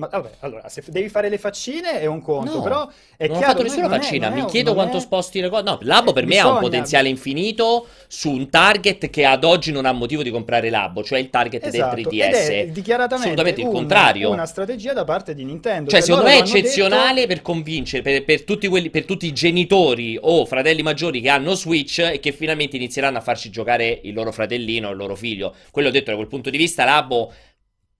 [0.00, 3.36] ma vabbè, allora, se devi fare le faccine è un conto, no, però è non
[3.36, 3.36] chiaro...
[3.36, 5.00] Non ho fatto nessuna faccina, è, mi chiedo quanto è...
[5.00, 5.62] sposti le cose...
[5.62, 6.44] No, Labo per Bisogna...
[6.44, 10.30] me ha un potenziale infinito su un target che ad oggi non ha motivo di
[10.30, 11.96] comprare Labo, cioè il target esatto.
[11.96, 12.22] del 3DS.
[12.22, 14.30] Ed è dichiaratamente il contrario.
[14.30, 15.90] una strategia da parte di Nintendo.
[15.90, 17.26] Cioè, secondo me è eccezionale detto...
[17.26, 21.52] per convincere, per, per, tutti quelli, per tutti i genitori o fratelli maggiori che hanno
[21.54, 25.54] Switch e che finalmente inizieranno a farci giocare il loro fratellino o il loro figlio.
[25.70, 27.30] Quello detto da quel punto di vista, Labo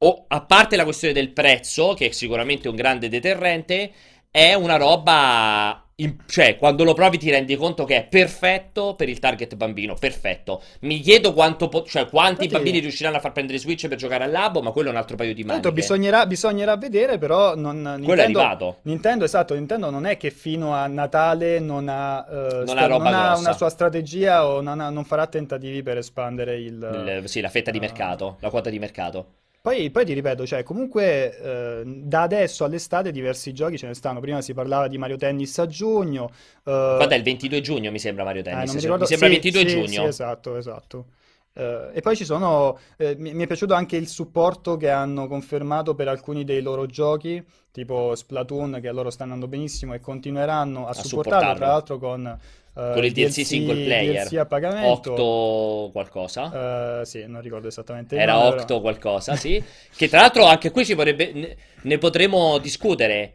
[0.03, 3.91] o, a parte la questione del prezzo, che è sicuramente un grande deterrente,
[4.31, 5.85] è una roba.
[6.27, 9.95] Cioè, quando lo provi ti rendi conto che è perfetto per il target bambino.
[10.01, 10.63] Perfetto.
[10.81, 14.25] Mi chiedo quanto po- cioè, quanti Infatti, bambini riusciranno a far prendere Switch per giocare
[14.25, 15.61] al labo, ma quello è un altro paio di mani.
[15.61, 17.55] Tanto bisognerà, bisognerà vedere, però.
[17.55, 18.79] Non, Nintendo, quello è arrivato.
[18.85, 19.53] Nintendo, esatto.
[19.53, 23.53] Nintendo non è che fino a Natale non ha, uh, non sta, non ha una
[23.53, 27.19] sua strategia o non, ha, non, farà tentativi per espandere il.
[27.21, 29.40] il sì, la fetta di uh, mercato, la quota di mercato.
[29.63, 34.19] Poi, poi, ti ripeto, cioè, comunque eh, da adesso all'estate diversi giochi ce ne stanno.
[34.19, 36.31] Prima si parlava di Mario Tennis a giugno.
[36.65, 36.95] Eh...
[36.97, 38.71] Guarda, il 22 giugno mi sembra Mario eh, Tennis.
[38.71, 39.87] Eh, mi, mi, sembra sì, 22 sì, giugno.
[39.87, 41.07] Sì, esatto, esatto.
[41.53, 45.27] Uh, e poi ci sono, eh, mi, mi, è piaciuto anche il supporto che hanno
[45.27, 50.01] confermato per alcuni dei loro giochi, tipo Splatoon, che a loro sta andando benissimo e
[50.01, 52.39] continueranno a, a supportarlo, tra l'altro con
[52.73, 54.29] Uh, con il DLC, DLC, single player.
[54.29, 55.13] DLC a pagamento.
[55.13, 57.01] Octo qualcosa?
[57.01, 58.81] Uh, sì non ricordo esattamente era nome, Octo però...
[58.81, 59.63] qualcosa sì.
[59.95, 63.35] Che tra l'altro anche qui ci vorrebbe ne, ne potremo discutere.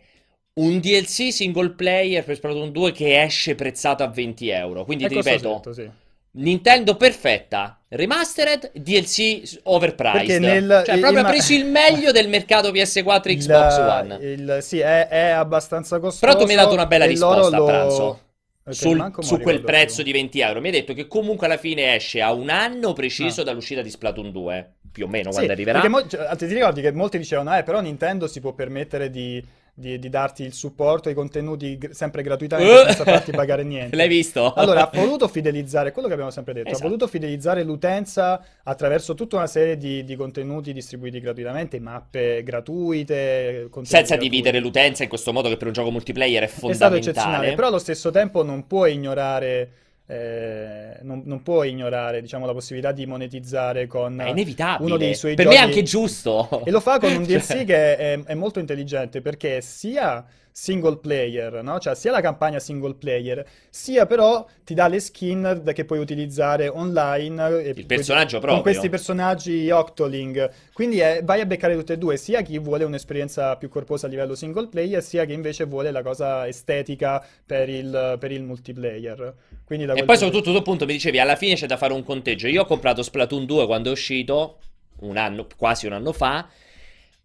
[0.53, 5.15] Un DLC single player per Splatoon 2 che esce prezzato a 20 euro quindi ti
[5.15, 5.91] ripeto detto, sì.
[6.37, 10.41] Nintendo perfetta, remastered, DLC overpriced.
[10.41, 14.17] Nel, cioè, proprio il, ha preso il meglio del mercato PS4 e Xbox One.
[14.21, 16.25] Il, sì, è, è, abbastanza costoso.
[16.25, 17.63] Però tu mi hai dato una bella risposta lo...
[17.63, 18.19] a pranzo.
[18.67, 20.05] Sul, su quel prezzo più.
[20.05, 20.59] di 20 euro.
[20.59, 23.43] Mi hai detto che comunque alla fine esce a un anno preciso ah.
[23.43, 24.73] dall'uscita di Splatoon 2.
[24.91, 25.87] Più o meno sì, quando arriverà.
[25.87, 29.43] Mo- cioè, ti ricordi che molti dicevano, eh, però Nintendo si può permettere di
[29.77, 33.93] di, di, darti il supporto, i contenuti g- sempre gratuitamente uh, senza farti pagare niente.
[33.97, 34.53] L'hai visto?
[34.53, 36.85] Allora, ha voluto fidelizzare, quello che abbiamo sempre detto, esatto.
[36.85, 43.67] ha voluto fidelizzare l'utenza attraverso tutta una serie di, di contenuti distribuiti gratuitamente, mappe gratuite.
[43.71, 44.29] Senza gratuiti.
[44.29, 46.97] dividere l'utenza in questo modo che per un gioco multiplayer è fondamentale.
[46.97, 49.69] È stato eccezionale, però allo stesso tempo non puoi ignorare
[50.07, 54.87] eh, non, non, puoi ignorare diciamo, la possibilità di monetizzare con è inevitabile.
[54.87, 55.57] uno dei suoi per giochi.
[55.57, 56.63] me è anche giusto.
[56.63, 57.65] E lo fa con un DLC cioè...
[57.65, 60.23] che è, è, molto intelligente perché sia
[60.57, 61.79] single player, no?
[61.79, 66.69] Cioè sia la campagna single player, sia però ti dà le skin che puoi utilizzare
[66.69, 67.73] online.
[67.75, 68.53] Il personaggio proprio.
[68.53, 70.49] Con questi personaggi Octoling.
[70.71, 74.09] Quindi è, vai a beccare tutte e due, sia chi vuole un'esperienza più corposa a
[74.09, 79.35] livello single player, sia chi invece vuole la cosa estetica per il, per il multiplayer.
[79.67, 82.47] e poi soprattutto tu appunto mi dicevi, alla fine c'è da fare un conteggio.
[82.47, 84.59] Io ho comprato Splatoon 2 quando è uscito,
[85.01, 86.47] un anno, quasi un anno fa,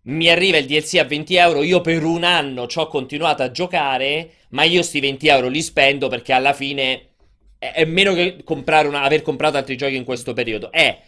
[0.02, 3.50] mi arriva il DLC a 20 euro, io per un anno ci ho continuato a
[3.50, 7.08] giocare, ma io sti 20 euro li spendo perché alla fine
[7.58, 10.72] è, è meno che comprare una, aver comprato altri giochi in questo periodo.
[10.72, 10.98] È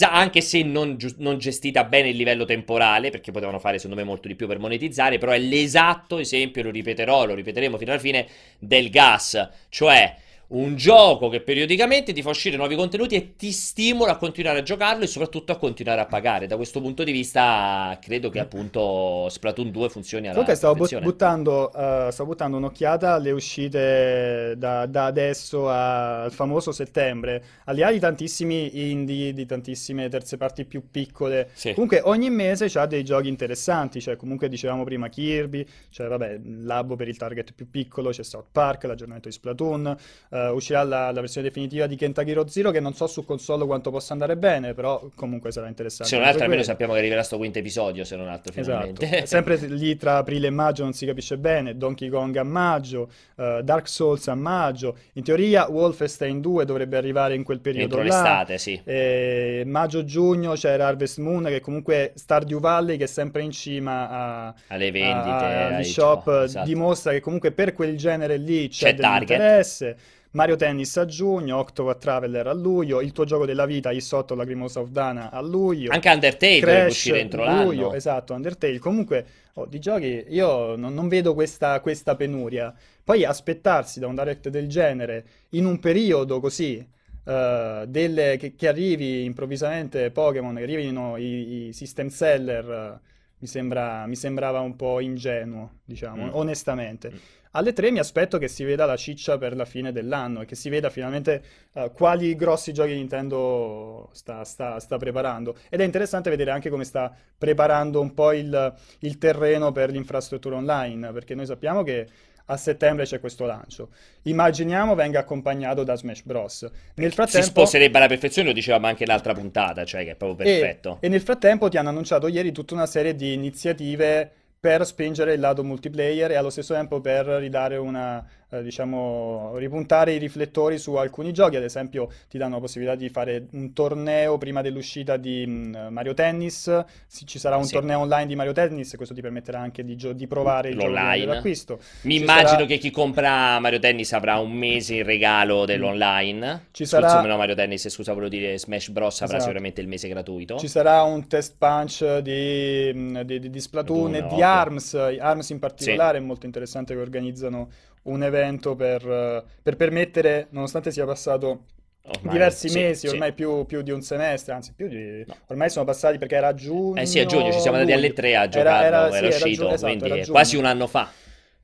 [0.00, 4.28] anche se non, non, gestita bene il livello temporale, perché potevano fare secondo me molto
[4.28, 8.26] di più per monetizzare, però è l'esatto esempio, lo ripeterò, lo ripeteremo fino alla fine,
[8.58, 10.14] del gas, cioè
[10.50, 14.62] un gioco che periodicamente ti fa uscire nuovi contenuti e ti stimola a continuare a
[14.62, 16.46] giocarlo e soprattutto a continuare a pagare.
[16.46, 21.00] Da questo punto di vista, credo che appunto Splatoon 2 funzioni alla Comunque stavo but-
[21.00, 27.44] buttando, uh, stavo buttando un'occhiata alle uscite da, da adesso a, al famoso settembre.
[27.66, 31.74] Al di là di tantissimi indie, di tantissime terze parti più piccole, sì.
[31.74, 34.00] comunque ogni mese c'ha dei giochi interessanti.
[34.00, 38.48] Cioè, comunque dicevamo prima Kirby, cioè vabbè, Labo per il target più piccolo, c'è South
[38.50, 39.96] Park, l'aggiornamento di Splatoon.
[40.28, 43.24] Uh, uh, uscirà la, la, versione definitiva di Kentucky Road Zero che non so su
[43.24, 46.10] console quanto possa andare bene, però comunque sarà interessante.
[46.10, 49.04] Se non altro almeno sappiamo che arriverà sto quinto episodio, se non altro finalmente.
[49.04, 49.26] Esatto.
[49.26, 53.60] Sempre lì tra aprile e maggio non si capisce bene, Donkey Kong a maggio, uh,
[53.62, 58.22] Dark Souls a maggio, in teoria Wolfenstein 2 dovrebbe arrivare in quel periodo Entro là.
[58.22, 58.80] l'estate, sì.
[58.84, 64.54] E maggio-giugno c'era Harvest Moon che comunque Stardew Valley che è sempre in cima a,
[64.68, 66.66] alle vendite, agli shop, esatto.
[66.66, 69.96] dimostra che comunque per quel genere lì c'è, c'è dell'interesse.
[70.32, 74.36] Mario Tennis a giugno, Octopath Traveler a luglio, il tuo gioco della vita, il sotto
[74.36, 75.90] Lacrimosa of Dana a luglio.
[75.90, 77.94] Anche Undertale Crash, deve uscire entro luglio, l'anno.
[77.94, 78.78] Esatto, Undertale.
[78.78, 82.72] Comunque, oh, di giochi io non, non vedo questa, questa, penuria.
[83.02, 86.98] Poi aspettarsi da un direct del genere in un periodo così...
[87.22, 93.06] Uh, delle, che, che, arrivi improvvisamente Pokémon, che arrivino i, i system seller, uh,
[93.38, 96.30] mi, sembra, mi, sembrava un po' ingenuo, diciamo, mm.
[96.32, 97.10] onestamente.
[97.12, 97.16] Mm.
[97.52, 100.54] Alle 3 mi aspetto che si veda la ciccia per la fine dell'anno e che
[100.54, 105.56] si veda finalmente uh, quali grossi giochi Nintendo sta, sta, sta, preparando.
[105.68, 110.56] Ed è interessante vedere anche come sta preparando un po' il, il terreno per l'infrastruttura
[110.56, 112.06] online, perché noi sappiamo che
[112.46, 113.88] a settembre c'è questo lancio.
[114.22, 116.68] Immaginiamo venga accompagnato da Smash Bros.
[116.94, 117.46] Nel frattempo...
[117.46, 120.98] Si sposerebbe alla perfezione, lo dicevamo anche l'altra puntata, cioè che è proprio perfetto.
[121.00, 125.32] E, e nel frattempo ti hanno annunciato ieri tutta una serie di iniziative per spingere
[125.32, 130.78] il lato multiplayer e allo stesso tempo per ridare una, eh, diciamo, ripuntare i riflettori
[130.78, 135.16] su alcuni giochi, ad esempio ti danno la possibilità di fare un torneo prima dell'uscita
[135.16, 137.74] di mh, mm, Mario Tennis, sì, ci sarà un sì.
[137.74, 141.20] torneo online di Mario Tennis, questo ti permetterà anche di, gio- di provare il L'online.
[141.20, 141.80] gioco d'acquisto.
[142.02, 142.66] Mi ci immagino sarà...
[142.66, 146.66] che chi compra Mario Tennis avrà un mese in regalo dell'online.
[146.72, 147.08] Ci sarà...
[147.08, 149.14] Scusa, no, Mario Tennis, scusa, volevo dire Smash Bros.
[149.22, 149.42] avrà esatto.
[149.42, 150.58] sicuramente il mese gratuito.
[150.58, 155.58] Ci sarà un test punch di, mm, di, di Splatoon e di ARMS, ARMS in
[155.60, 156.24] particolare sì.
[156.24, 157.68] è molto interessante che organizzano
[158.02, 161.64] un evento per, per permettere, nonostante sia passato
[162.02, 163.34] Ormai, diversi sì, mesi, ormai sì.
[163.34, 165.22] più, più, di un semestre, anzi più di...
[165.26, 165.36] No.
[165.48, 167.00] Ormai sono passati perché era giugno...
[167.00, 169.44] Eh sì, a giugno, ci siamo andati alle 3 a giocare, era, era, era, sì,
[169.44, 171.10] uscito, era, esatto, quindi quasi un anno fa.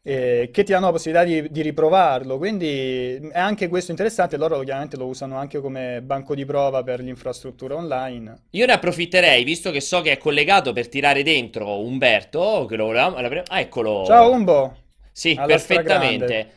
[0.03, 4.61] Eh, che ti hanno la possibilità di, di, riprovarlo, quindi è anche questo interessante, loro
[4.61, 8.43] chiaramente lo usano anche come banco di prova per l'infrastruttura online.
[8.51, 12.85] Io ne approfitterei, visto che so che è collegato per tirare dentro Umberto, che lo
[12.85, 13.17] volevamo...
[13.17, 14.05] Ah, eccolo!
[14.07, 14.85] Ciao Umbo!
[15.17, 16.51] Sì, perfettamente.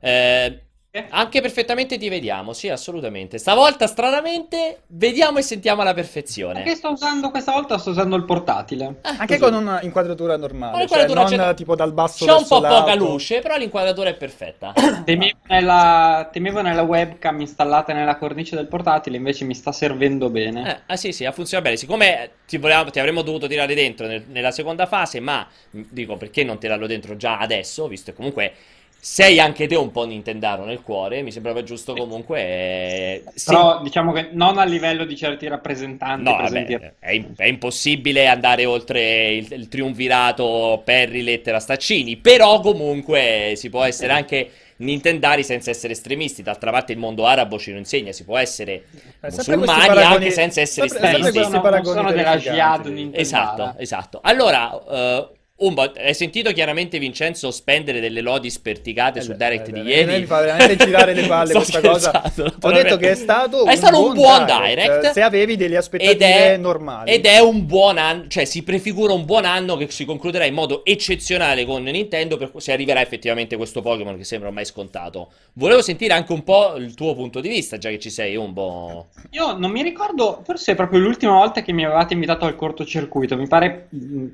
[0.00, 0.62] Eh?
[1.10, 3.38] Anche perfettamente ti vediamo, sì, assolutamente.
[3.38, 6.54] Stavolta, stranamente, vediamo e sentiamo alla perfezione.
[6.54, 7.78] Perché sto usando questa volta?
[7.78, 8.96] Sto usando il portatile.
[9.02, 9.52] Eh, Anche così.
[9.52, 12.80] con un'inquadratura normale, un'inquadratura cioè non tipo dal basso C'è un po' l'alto.
[12.80, 14.72] poca luce, però l'inquadratura è perfetta.
[15.04, 20.68] Temevo nella, temevo nella, webcam installata nella cornice del portatile, invece mi sta servendo bene.
[20.68, 21.80] Eh, ah sì, sì, ha funzionato bene.
[21.80, 26.42] Siccome ti, volevamo, ti avremmo dovuto tirare dentro nel, nella seconda fase, ma dico perché
[26.42, 28.52] non tirarlo dentro già adesso, visto che comunque
[29.02, 32.40] sei anche te un po' Nintendaro nel cuore, mi sembrava giusto comunque.
[32.40, 33.84] Eh, Però sì.
[33.84, 36.24] diciamo che non a livello di certi rappresentanti.
[36.24, 42.18] No, vabbè, è, è, impossibile andare oltre il, il triunvirato Perry, Lettera, Staccini.
[42.18, 46.42] Però comunque si può essere anche Nintendari senza essere estremisti.
[46.42, 48.84] D'altra parte il mondo arabo ce lo insegna, si può essere
[49.20, 51.50] eh, musulmani paragoni, anche senza essere sempre, estremisti.
[51.50, 54.20] Sempre non sono della jihad Esatto, esatto.
[54.22, 54.74] Allora...
[54.74, 59.80] Uh, Umbo, hai sentito chiaramente Vincenzo spendere delle lodi sperticate eh sul direct eh, di
[59.80, 60.20] eh, ieri?
[60.20, 62.32] Mi fa veramente girare le palle questa cosa.
[62.62, 65.56] Ho detto che è stato, è un, stato buon un buon direct, direct, Se avevi
[65.56, 67.10] delle aspettative ed normali.
[67.10, 70.54] Ed è un buon anno, cioè si prefigura un buon anno che si concluderà in
[70.54, 75.28] modo eccezionale con Nintendo per, se arriverà effettivamente questo Pokémon che sembra ormai scontato.
[75.52, 79.08] Volevo sentire anche un po' il tuo punto di vista, già che ci sei, Umbo.
[79.32, 83.36] Io non mi ricordo, forse è proprio l'ultima volta che mi avevate invitato al cortocircuito.
[83.36, 83.88] Mi pare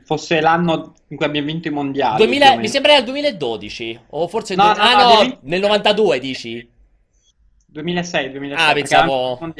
[0.04, 2.18] fosse l'anno in cui abbiamo vinto i mondiali.
[2.18, 4.68] 2000, mi sembra il 2012, o forse no, do...
[4.68, 5.38] no, ah, no, vinto...
[5.42, 6.70] nel 92 dici?
[7.66, 8.70] 2006, 2006.
[8.70, 9.54] Ah, pensavo...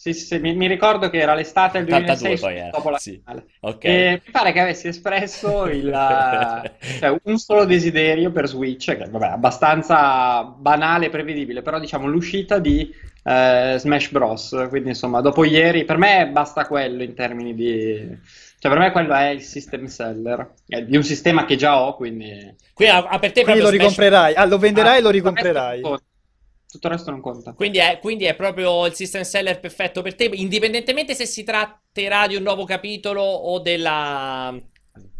[0.00, 2.70] Sì, sì, mi, mi, ricordo che era l'estate del 2006 poi era.
[2.70, 3.20] dopo la sì.
[3.22, 3.44] finale.
[3.60, 3.90] Okay.
[3.90, 5.90] E mi pare che avessi espresso il,
[6.98, 12.58] cioè, un solo desiderio per Switch, che vabbè, abbastanza banale e prevedibile, però diciamo l'uscita
[12.58, 12.90] di
[13.24, 14.66] eh, Smash Bros.
[14.70, 18.18] Quindi insomma, dopo ieri, per me basta quello in termini di...
[18.60, 21.96] Cioè, per me quello è il system seller è di un sistema che già ho,
[21.96, 22.54] quindi...
[22.74, 23.78] Quindi a, per te quindi lo Smash...
[23.78, 25.80] ricomprerai, ah, lo venderai ah, e lo ricomprerai.
[25.80, 27.54] Tutto il resto non conta.
[27.54, 32.26] Quindi è, quindi è, proprio il system seller perfetto per te, indipendentemente se si tratterà
[32.26, 34.54] di un nuovo capitolo o della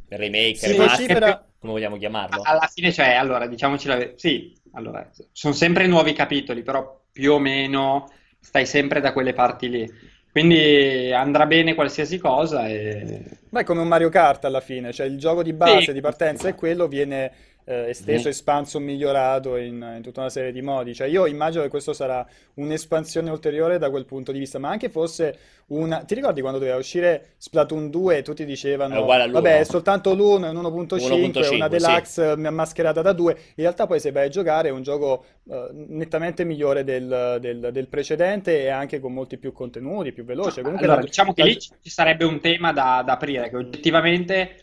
[0.08, 2.42] remake, sì, remaster, come vogliamo chiamarlo.
[2.42, 4.18] Alla fine, cioè, allora, diciamoci la verità.
[4.18, 9.70] Sì, allora, sono sempre nuovi capitoli, però più o meno stai sempre da quelle parti
[9.70, 9.90] lì.
[10.32, 12.68] Quindi andrà bene qualsiasi cosa.
[12.68, 13.24] E...
[13.48, 15.92] Beh, come un Mario Kart alla fine, cioè il gioco di base, sì.
[15.92, 17.32] di partenza è quello, viene
[17.70, 18.30] eh, esteso, mm.
[18.30, 20.92] espanso, migliorato in, in, tutta una serie di modi.
[20.92, 24.88] Cioè, io immagino che questo sarà un'espansione ulteriore da quel punto di vista, ma anche
[24.88, 26.02] fosse una...
[26.02, 30.48] Ti ricordi quando doveva uscire Splatoon 2 e tutti dicevano, vabbè, è soltanto l'1, è
[30.48, 32.40] un 1.5, è una deluxe sì.
[32.40, 33.32] mascherata da 2.
[33.32, 37.68] In realtà poi se vai a giocare è un gioco uh, nettamente migliore del, del,
[37.70, 40.62] del, precedente e anche con molti più contenuti, più veloce.
[40.62, 41.06] Comunque allora, la...
[41.06, 44.54] diciamo che lì ci sarebbe un tema da, da aprire, che oggettivamente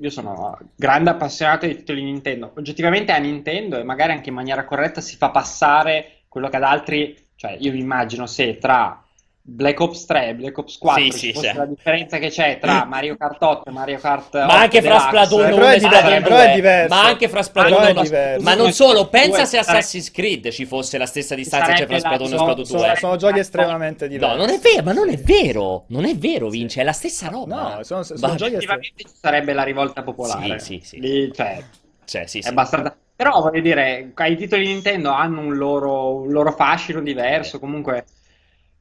[0.00, 2.52] io sono grande appassionato di titoli Nintendo.
[2.56, 6.62] Oggettivamente a Nintendo e magari anche in maniera corretta si fa passare quello che ad
[6.62, 9.05] altri, cioè io mi immagino se tra
[9.48, 11.52] Black Ops 3 e Black Ops 4 sì, sì, sì.
[11.54, 14.98] la differenza che c'è tra Mario Kart 8 e Mario Kart 8 ma anche fra
[14.98, 19.58] Splatoon 1 e Splatoon 2 ma anche fra Splatoon 1 ma non solo pensa se
[19.58, 22.94] Assassin's Creed ci fosse la stessa distanza c'è fra Splatoon 1 e Splatoon 2 sono,
[22.96, 24.36] sono giochi estremamente diversi.
[24.36, 25.84] No non è vero ma non è vero.
[25.88, 27.76] Non è vero Vince è la stessa roba.
[27.76, 30.58] No sono, sono giochi estremamente ci sarebbe la rivolta popolare.
[30.58, 31.00] Sì sì sì.
[31.00, 31.62] Lì, cioè,
[32.04, 36.52] cioè, sì, è abbastanza però voglio dire i titoli Nintendo hanno un loro, un loro
[36.52, 38.04] fascino diverso comunque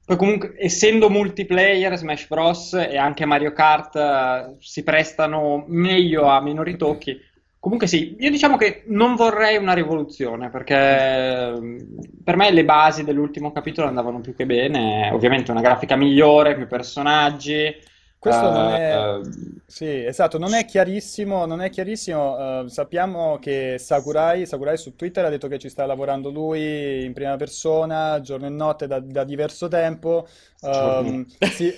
[0.06, 2.74] poi comunque, essendo multiplayer, Smash Bros.
[2.74, 7.20] e anche Mario Kart uh, si prestano meglio a meno ritocchi.
[7.60, 11.78] Comunque sì, io diciamo che non vorrei una rivoluzione, perché mm,
[12.24, 15.10] per me le basi dell'ultimo capitolo andavano più che bene.
[15.12, 17.76] Ovviamente una grafica migliore, più personaggi,
[18.26, 19.18] questo non è...
[19.18, 19.22] Uh,
[19.68, 22.62] sì, esatto, non è chiarissimo, non è chiarissimo.
[22.62, 27.14] Uh, sappiamo che Sakurai, Sakurai su Twitter ha detto che ci sta lavorando lui in
[27.14, 30.28] prima persona, giorno e notte da, da diverso tempo.
[30.62, 31.74] Um, sì.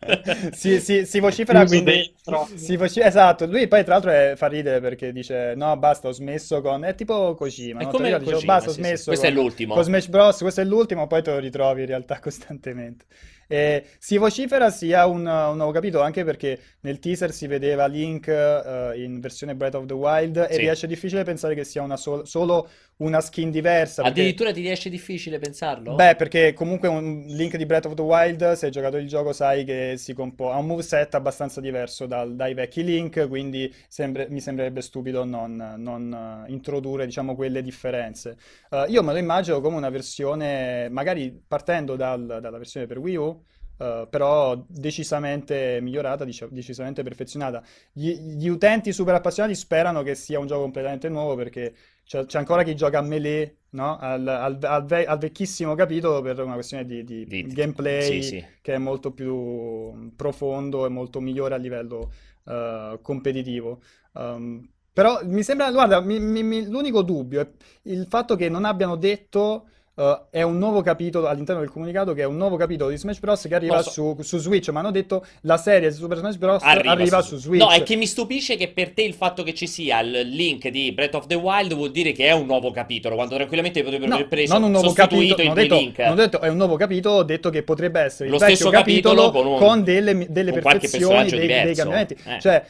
[0.52, 2.14] si, si, si, vocifera quindi
[2.54, 6.12] si vocifera, esatto lui poi tra l'altro è, fa ridere perché dice no basta ho
[6.12, 7.90] smesso con è tipo Kojima è no?
[7.90, 9.06] come Kojima, dicevo, basta ho smesso sì.
[9.08, 11.86] questo con, è l'ultimo con Smash Bros questo è l'ultimo poi te lo ritrovi in
[11.86, 13.04] realtà costantemente
[13.52, 18.28] e si vocifera sia un, un, nuovo capitolo anche perché nel teaser si vedeva Link
[18.28, 20.52] uh, in versione Breath of the Wild sì.
[20.52, 22.68] e riesce difficile pensare che sia una sol- solo
[23.00, 24.02] una skin diversa.
[24.02, 24.20] Perché...
[24.20, 25.94] Addirittura ti riesce difficile pensarlo?
[25.94, 29.32] Beh, perché comunque un Link di Breath of the Wild, se hai giocato il gioco
[29.32, 34.26] sai che si compo- ha un moveset abbastanza diverso dal, dai vecchi Link, quindi sembra-
[34.28, 38.36] mi sembrerebbe stupido non, non uh, introdurre diciamo quelle differenze.
[38.70, 43.16] Uh, io me lo immagino come una versione, magari partendo dal, dalla versione per Wii
[43.16, 43.42] U,
[43.80, 47.62] Uh, però decisamente migliorata, decisamente perfezionata.
[47.90, 51.72] Gli, gli, utenti super appassionati sperano che sia un gioco completamente nuovo perché
[52.04, 53.96] c'è, c'è ancora chi gioca a melee, no?
[53.96, 58.22] al, al, al, ve- al, vecchissimo capitolo per una questione di, di, di gameplay sì,
[58.22, 58.44] sì.
[58.60, 62.12] che è molto più profondo e molto migliore a livello
[62.44, 63.80] uh, competitivo.
[64.12, 67.48] Um, però mi sembra, guarda, mi, mi, l'unico dubbio è
[67.84, 69.68] il fatto che non abbiano detto
[70.00, 73.18] Uh, è un nuovo capitolo all'interno del comunicato che è un nuovo capitolo di Smash
[73.18, 73.46] Bros.
[73.46, 74.70] che arriva su, su, Switch.
[74.70, 76.62] Ma hanno detto la serie Super Smash Bros.
[76.62, 77.62] arriva, arriva su, su, Switch.
[77.62, 80.68] No, è che mi stupisce che per te il fatto che ci sia il link
[80.68, 84.08] di Breath of the Wild vuol dire che è un nuovo capitolo, quando tranquillamente potrebbero
[84.08, 85.98] no, aver preso non un nuovo capitolo, non detto, link.
[85.98, 88.70] Non ho detto è un nuovo capitolo, ho detto che potrebbe essere Lo il stesso
[88.70, 92.16] capitolo, con, un, con, delle, delle con perfezioni, dei, dei, cambiamenti.
[92.24, 92.40] Eh.
[92.40, 92.64] Cioè,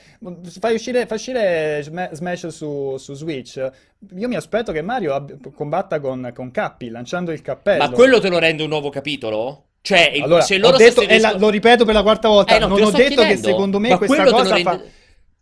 [0.58, 3.70] fai uscire, fai uscire Smash su, su Switch
[4.14, 7.84] io mi aspetto che Mario ab- combatta con, con Cappi lanciando il cappello.
[7.84, 9.64] Ma quello te lo rende un nuovo capitolo?
[9.82, 12.82] Cioè, allora, se loro detto, la, lo ripeto per la quarta volta, eh, no, non
[12.82, 13.22] ho detto chiedendo.
[13.22, 14.62] che secondo me Ma questa cosa rende...
[14.62, 14.80] fa...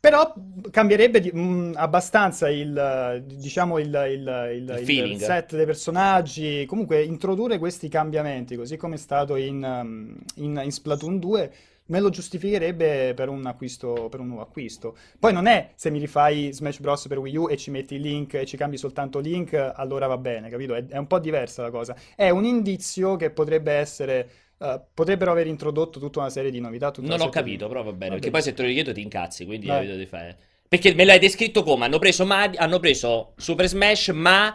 [0.00, 0.32] Però
[0.70, 6.64] cambierebbe di, mh, mm, abbastanza il, diciamo, il, il, il, il set dei personaggi.
[6.66, 11.52] Comunque, introdurre questi cambiamenti, così come è stato in, mm, in, in Splatoon 2,
[11.88, 14.96] me lo giustificherebbe per un acquisto, per un nuovo acquisto.
[15.18, 17.06] Poi non è se mi rifai Smash Bros.
[17.06, 20.16] per Wii U e ci metti il link e ci cambi soltanto link, allora va
[20.16, 20.74] bene, capito?
[20.74, 21.96] È, è un po' diversa la cosa.
[22.14, 24.30] È un indizio che potrebbe essere...
[24.58, 26.92] Uh, potrebbero aver introdotto tutta una serie di novità.
[26.98, 27.70] Non ho capito, di...
[27.70, 28.14] però va bene.
[28.14, 30.36] Perché poi se te lo richiedo ti incazzi, quindi capito di fare.
[30.68, 34.54] Perché me l'hai descritto come hanno preso, Mario, hanno preso Super Smash, ma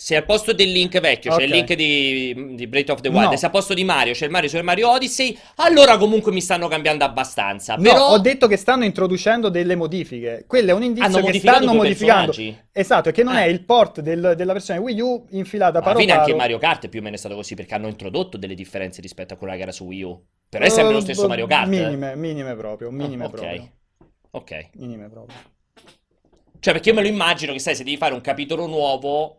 [0.00, 1.44] Se al posto del link vecchio okay.
[1.44, 3.36] c'è il link di, di Breath of the Wild, no.
[3.36, 6.68] se al posto di Mario c'è il Mario Super Mario Odyssey, allora comunque mi stanno
[6.68, 7.74] cambiando abbastanza.
[7.74, 8.06] No, Però...
[8.10, 10.44] ho detto che stanno introducendo delle modifiche.
[10.46, 12.32] Quello è un indizio che stanno modificando.
[12.70, 13.42] Esatto, che non ah.
[13.42, 16.24] è il port del, della versione Wii U infilata paro Alla fine paro.
[16.24, 19.34] anche Mario Kart più o meno è stato così, perché hanno introdotto delle differenze rispetto
[19.34, 20.24] a quella che era su Wii U.
[20.48, 21.66] Però è sempre uh, lo stesso Mario Kart.
[21.66, 23.56] Minime, minime proprio, minime oh, okay.
[23.56, 23.72] proprio.
[24.30, 24.68] Ok.
[24.74, 25.36] Minime proprio.
[26.60, 29.37] Cioè, perché io me lo immagino che sai, se devi fare un capitolo nuovo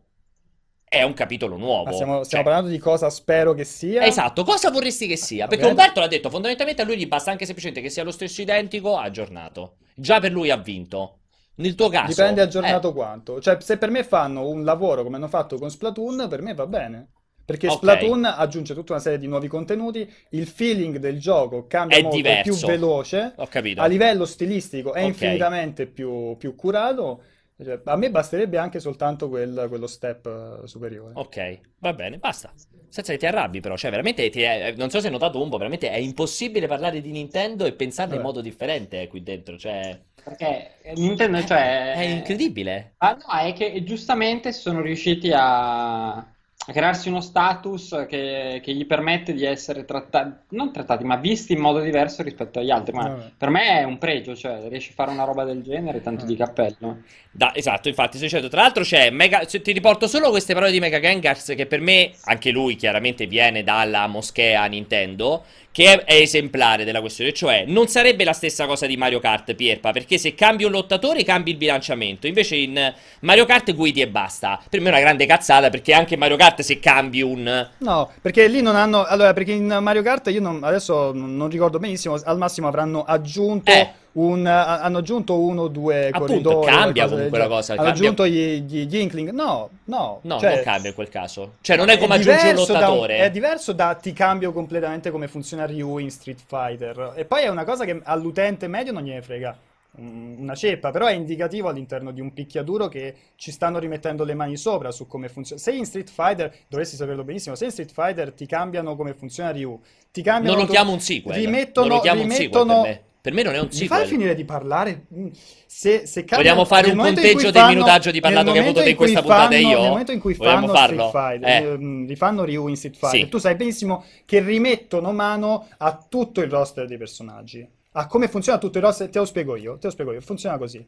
[0.89, 1.85] è un capitolo nuovo.
[1.85, 2.43] Ma stiamo, stiamo cioè...
[2.43, 4.03] parlando di cosa spero che sia.
[4.03, 5.45] Esatto, cosa vorresti che sia?
[5.47, 5.77] Perché okay.
[5.77, 8.97] Umberto l'ha detto, fondamentalmente a lui gli basta anche semplicemente che sia lo stesso identico
[8.97, 9.77] aggiornato.
[9.93, 11.19] Già per lui ha vinto.
[11.55, 12.07] Nel tuo caso...
[12.07, 12.93] Dipende aggiornato eh.
[12.93, 13.39] quanto.
[13.39, 16.65] Cioè, se per me fanno un lavoro come hanno fatto con Splatoon, per me va
[16.65, 17.11] bene.
[17.45, 17.77] Perché okay.
[17.77, 22.17] Splatoon aggiunge tutta una serie di nuovi contenuti, il feeling del gioco cambia è molto,
[22.17, 22.39] diverso.
[22.39, 23.81] è più veloce, Ho capito.
[23.81, 25.07] a livello stilistico è okay.
[25.07, 27.23] infinitamente più, più curato
[27.63, 31.13] cioè, a me basterebbe anche soltanto quel, quello step superiore.
[31.15, 32.53] Ok, va bene, basta.
[32.87, 35.49] Senza che ti arrabbi, però, cioè, veramente, ti è, non so se hai notato un
[35.49, 39.99] po', veramente è impossibile parlare di Nintendo e pensarne in modo differente qui dentro, cioè...
[40.23, 41.93] Perché Nintendo, cioè...
[41.93, 42.93] È incredibile.
[42.97, 46.25] Ah, no, è che giustamente sono riusciti a
[46.69, 51.53] a crearsi uno status che, che, gli permette di essere trattati, non trattati, ma visti
[51.53, 52.95] in modo diverso rispetto agli altri.
[52.95, 53.31] Ma no.
[53.35, 56.29] per me è un pregio, cioè riesci a fare una roba del genere, tanto no.
[56.29, 57.01] di cappello.
[57.31, 58.49] Da, esatto, infatti, certo.
[58.49, 62.11] Tra l'altro c'è Mega, ti riporto solo queste parole di Mega Gengars che per me,
[62.25, 68.23] anche lui chiaramente viene dalla moschea Nintendo, che è, esemplare della questione, cioè non sarebbe
[68.23, 72.27] la stessa cosa di Mario Kart, Pierpa, perché se cambi un lottatore cambi il bilanciamento,
[72.27, 74.59] invece in Mario Kart guidi e basta.
[74.69, 77.69] Per me è una grande cazzata perché anche Mario Kart se cambi un...
[77.77, 79.05] No, perché lì non hanno...
[79.05, 80.63] Allora, perché in Mario Kart io non...
[80.63, 83.71] adesso non ricordo benissimo, al massimo avranno aggiunto...
[83.71, 86.65] Eh un, hanno aggiunto uno o due Appunto, corridoi.
[86.65, 87.73] cambia comunque la cosa.
[87.73, 88.01] Hanno cambia...
[88.01, 89.29] aggiunto gli, gli, gli, Inkling.
[89.31, 90.19] No, no.
[90.23, 91.53] No, cioè, non cambia in quel caso.
[91.61, 93.17] Cioè, non è come aggiungere un lottatore.
[93.17, 97.13] Da, è diverso da ti cambio completamente come funziona Ryu in Street Fighter.
[97.15, 99.57] E poi è una cosa che all'utente medio non gliene frega
[99.97, 104.55] una ceppa, però è indicativo all'interno di un picchiaduro che ci stanno rimettendo le mani
[104.55, 105.59] sopra su come funziona.
[105.59, 109.49] Se in Street Fighter, dovresti saperlo benissimo, se in Street Fighter ti cambiano come funziona
[109.49, 109.81] Ryu,
[110.11, 110.55] ti cambiano...
[110.55, 111.37] Non lo chiamo un sequel.
[111.37, 113.43] Rimettono, non lo chiamo rimettono, un sequel per me.
[113.43, 113.99] Non è un sequel.
[113.99, 115.05] Mi fai finire di parlare?
[115.13, 115.27] Mm.
[115.65, 118.95] Se, se cambia, Vogliamo fare un conteggio del minutaggio di parlato che ho avuto in
[118.95, 119.79] questa fanno, puntata io?
[119.81, 121.77] Nel momento in cui fanno Street Fighter, eh.
[121.77, 123.29] Mm, rifanno Ryu in Street Fighter, sì.
[123.29, 127.67] tu sai benissimo che rimettono mano a tutto il roster dei personaggi.
[127.93, 130.57] A come funziona tutto il roster, te lo spiego io, te lo spiego io, funziona
[130.57, 130.85] così.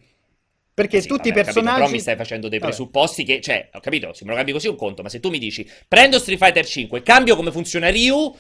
[0.74, 1.66] Perché sì, tutti vabbè, i personaggi.
[1.66, 3.36] Capito, però mi stai facendo dei presupposti vabbè.
[3.36, 3.42] che.
[3.42, 5.70] Cioè, ho capito, se me lo cambi così un conto, ma se tu mi dici
[5.88, 8.34] prendo Street Fighter 5, cambio come funziona Ryu,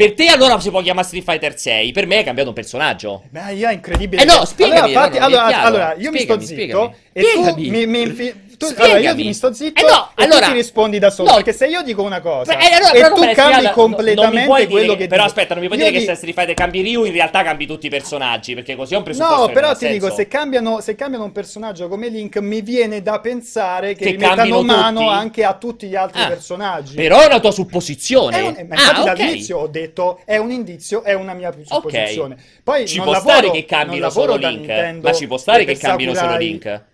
[0.00, 3.24] per te allora si può chiamare Street Fighter 6, per me è cambiato un personaggio.
[3.28, 4.22] Beh, io è incredibile.
[4.22, 4.78] Eh no, spiegami.
[4.78, 6.94] Allora, infatti, allora, allora, io spiegami, mi sto zitto spiegami.
[7.12, 7.64] e spiegami.
[7.64, 10.52] tu mi, mi infi- tu, allora io mi sto zitto eh no, e allora, tu
[10.52, 11.30] ti rispondi da solo.
[11.30, 11.36] No.
[11.36, 14.98] Perché se io dico una cosa Beh, allora, e tu cambi spiegata, completamente quello che,
[14.98, 17.42] che Però aspetta, non mi puoi dire che se Street Fighter cambi Ryu, in realtà
[17.42, 18.52] cambi tutti i personaggi.
[18.52, 19.46] Perché così è un presupposto.
[19.46, 23.18] No, però ti dico, se cambiano, se cambiano un personaggio come Link, mi viene da
[23.20, 25.10] pensare che, che mettano mano tutti?
[25.10, 26.96] anche a tutti gli altri ah, personaggi.
[26.96, 28.40] Però è una tua supposizione.
[28.40, 32.36] Un, ma infatti ah, dall'inizio ho detto è un indizio, è una mia supposizione.
[32.62, 34.98] Poi ci può stare che cambino solo Link.
[35.00, 36.88] Ma ci può stare che cambino solo Link.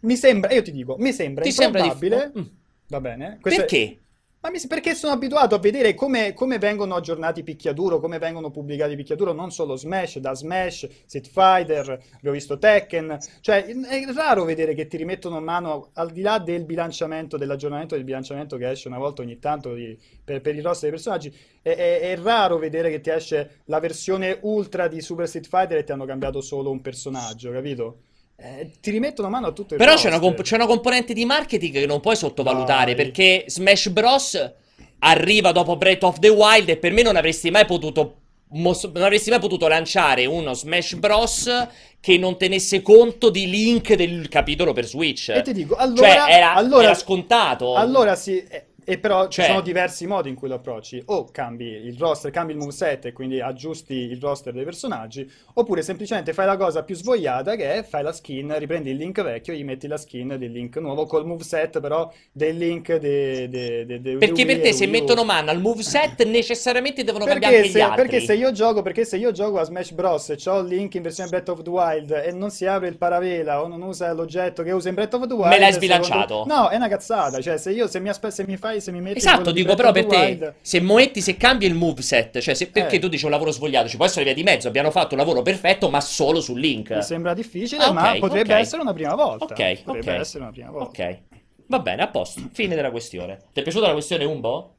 [0.00, 2.18] Mi sembra, io ti dico, mi sembra ti improbabile.
[2.18, 2.40] Sembra di...
[2.40, 2.58] Mm.
[2.88, 3.38] Va bene?
[3.40, 3.82] Perché?
[3.84, 3.98] È...
[4.42, 4.58] Ma mi...
[4.66, 8.96] perché sono abituato a vedere come, come, vengono aggiornati i picchiaduro, come vengono pubblicati i
[8.96, 13.18] picchiaduro, non solo Smash, da Smash, Street Fighter, abbiamo visto Tekken.
[13.40, 17.94] Cioè, è raro vedere che ti rimettono in mano, al di là del bilanciamento, dell'aggiornamento
[17.96, 21.36] del bilanciamento che esce una volta ogni tanto di, per, per, il roster dei personaggi,
[21.60, 25.76] è, è, è, raro vedere che ti esce la versione ultra di Super Street Fighter
[25.76, 27.98] e ti hanno cambiato solo un personaggio, capito?
[28.42, 31.26] Eh, ti rimettono mano a tutto il Però c'è una, comp- c'è una, componente di
[31.26, 33.04] marketing che non puoi sottovalutare Dai.
[33.04, 34.52] perché Smash Bros.
[35.00, 38.16] arriva dopo Breath of the Wild e per me non avresti mai potuto
[38.52, 41.68] Mos- non avresti mai potuto lanciare uno Smash Bros.
[42.00, 45.28] che non tenesse conto di link del capitolo per Switch.
[45.28, 47.74] E ti dico, allora, cioè, era, allora, era scontato.
[47.74, 49.44] Allora sì, eh, e però cioè...
[49.44, 51.00] ci sono diversi modi in cui lo approcci.
[51.06, 55.82] O cambi il roster, cambi il moveset e quindi aggiusti il roster dei personaggi, oppure
[55.82, 59.52] semplicemente fai la cosa più svogliata che è fai la skin, riprendi il link vecchio
[59.52, 63.86] e gli metti la skin del link nuovo col moveset però del link de, de,
[63.86, 67.78] de, de Perché per te se mettono mano al moveset necessariamente devono perché cambiare se,
[67.78, 68.08] gli altri.
[68.08, 70.94] Perché se io gioco, perché se io gioco a Smash Bros e ho il link
[70.94, 74.12] in versione Breath of the Wild e non si apre il paravela o non usa
[74.12, 75.50] l'oggetto che usa in Breath of the Wild...
[75.50, 76.42] Me l'hai sbilanciato.
[76.42, 76.54] Secondo...
[76.54, 79.00] No, è una cazzata, cioè se io se mi, aspe- se mi fai, se mi
[79.00, 79.18] metti...
[79.18, 82.98] Esatto, dico però per te, se Moetti, se cambia il moveset, cioè se, perché eh.
[82.98, 85.42] tu dici un lavoro svogliato, ci può essere via di mezzo, abbiamo fatto un lavoro
[85.42, 86.90] perfetto ma solo sul link.
[86.90, 88.62] Mi sembra difficile, ah, okay, ma potrebbe okay.
[88.62, 89.44] essere una prima volta.
[89.44, 90.20] Ok, potrebbe okay.
[90.20, 91.02] essere una prima volta.
[91.02, 91.18] Ok.
[91.66, 92.42] Va bene, a posto.
[92.52, 93.38] Fine della questione.
[93.52, 94.74] Ti è piaciuta la questione Umbo?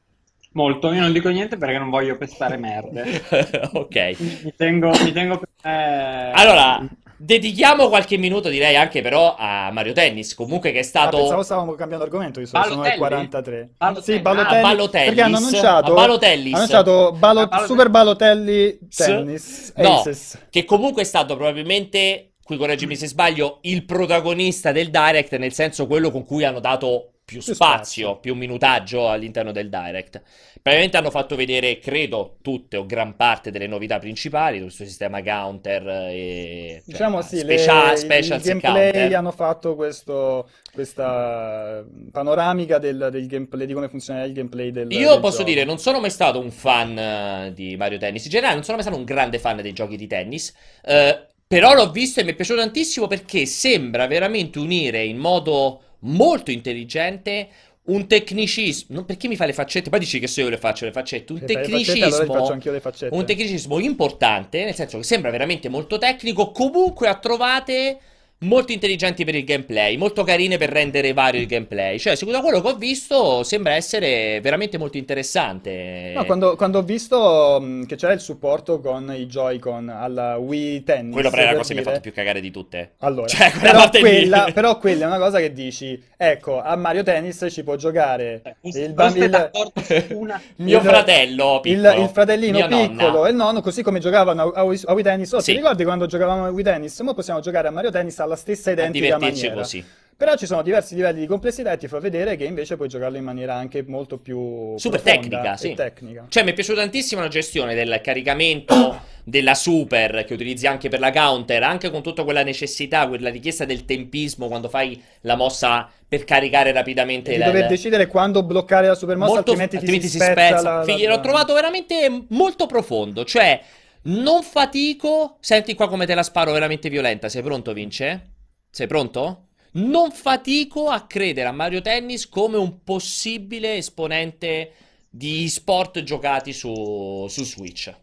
[0.52, 3.22] Molto, io non dico niente perché non voglio pestare merde.
[3.72, 4.16] ok.
[4.42, 6.32] Mi tengo, mi tengo per me...
[6.32, 6.86] Allora,
[7.22, 11.16] dedichiamo qualche minuto, direi anche però a Mario Tennis, comunque che è stato...
[11.16, 13.70] Ah, pensavo stavamo cambiando argomento, che sono le 43.
[13.78, 14.04] Ballotelli?
[14.04, 14.56] Sì, Balotelli.
[14.56, 15.06] Ah, Balotelli.
[15.06, 15.94] Perché hanno annunciato...
[15.94, 16.46] Balotellis.
[16.46, 17.46] Hanno annunciato Balo...
[17.46, 17.66] Balotelli.
[17.66, 19.72] Super Balotelli Tennis.
[19.76, 20.46] No, Aces.
[20.50, 25.86] che comunque è stato probabilmente qui correggimi se sbaglio, il protagonista del Direct, nel senso
[25.86, 30.20] quello con cui hanno dato più, spazio, spazio, più minutaggio all'interno del Direct.
[30.60, 35.86] Praticamente hanno fatto vedere, credo, tutte o gran parte delle novità principali, questo sistema counter
[36.10, 39.14] e cioè, diciamo sì, special, le, special il gameplay counter.
[39.16, 45.10] hanno fatto questo, questa panoramica del, del, gameplay, di come funziona il gameplay del Io
[45.12, 45.48] del posso gioco.
[45.48, 48.76] dire, non sono mai stato un fan uh, di Mario Tennis, in generale non sono
[48.76, 50.54] mai stato un grande fan dei giochi di tennis,
[50.84, 55.82] uh, però l'ho visto e mi è piaciuto tantissimo perché sembra veramente unire in modo
[56.02, 57.48] molto intelligente
[57.84, 59.90] un tecnicismo, perché mi fa le faccette?
[59.90, 62.80] Poi dici che se io le faccio le faccette, un Se tecnicismo, faccette, allora le
[62.80, 63.14] faccette.
[63.14, 67.98] un tecnicismo importante, nel senso che sembra veramente molto tecnico, comunque ha trovate
[68.42, 71.98] molto intelligenti per il gameplay, molto carine per rendere vario il gameplay.
[71.98, 76.12] Cioè, secondo quello che ho visto, sembra essere veramente molto interessante.
[76.14, 80.82] No, quando, quando ho visto mh, che c'era il supporto con i Joy-Con alla Wii
[80.84, 82.92] Tennis, quello però è la cosa che mi ha fatto più cagare di tutte.
[82.98, 87.46] Allora, cioè, però, quella, però, quella, è una cosa che dici, ecco, a Mario Tennis
[87.50, 89.50] ci può giocare eh, il bambino,
[90.56, 93.26] mio fratello, il, il, fratellino piccolo nonna.
[93.26, 95.32] e il nonno, così come giocavano a, a, Wii, a Wii Tennis.
[95.32, 95.52] Oh, sì.
[95.52, 96.98] ti ricordi quando giocavamo a Wii Tennis?
[96.98, 99.54] Ora possiamo giocare a Mario Tennis alla stessa identica maniera.
[99.54, 99.84] così.
[100.22, 103.16] Però ci sono diversi livelli di complessità e ti fa vedere che invece puoi giocarlo
[103.16, 105.74] in maniera anche molto più super tecnica, sì.
[105.74, 106.26] tecnica.
[106.28, 111.00] Cioè, mi è piaciuta tantissimo la gestione del caricamento della super che utilizzi anche per
[111.00, 115.90] la counter, anche con tutta quella necessità, quella richiesta del tempismo quando fai la mossa
[116.06, 120.06] per caricare rapidamente di la, dover decidere quando bloccare la super mossa, molto, altrimenti, altrimenti
[120.06, 120.58] si, si spezza.
[120.58, 120.76] spezza.
[120.76, 123.60] La, Figli, l'ho trovato veramente molto profondo, cioè
[124.04, 125.36] non fatico.
[125.40, 127.28] Senti qua come te la sparo veramente violenta.
[127.28, 128.30] Sei pronto, Vince?
[128.70, 129.48] Sei pronto?
[129.72, 134.72] Non fatico a credere a Mario Tennis come un possibile esponente
[135.08, 137.94] di sport giocati su, su Switch.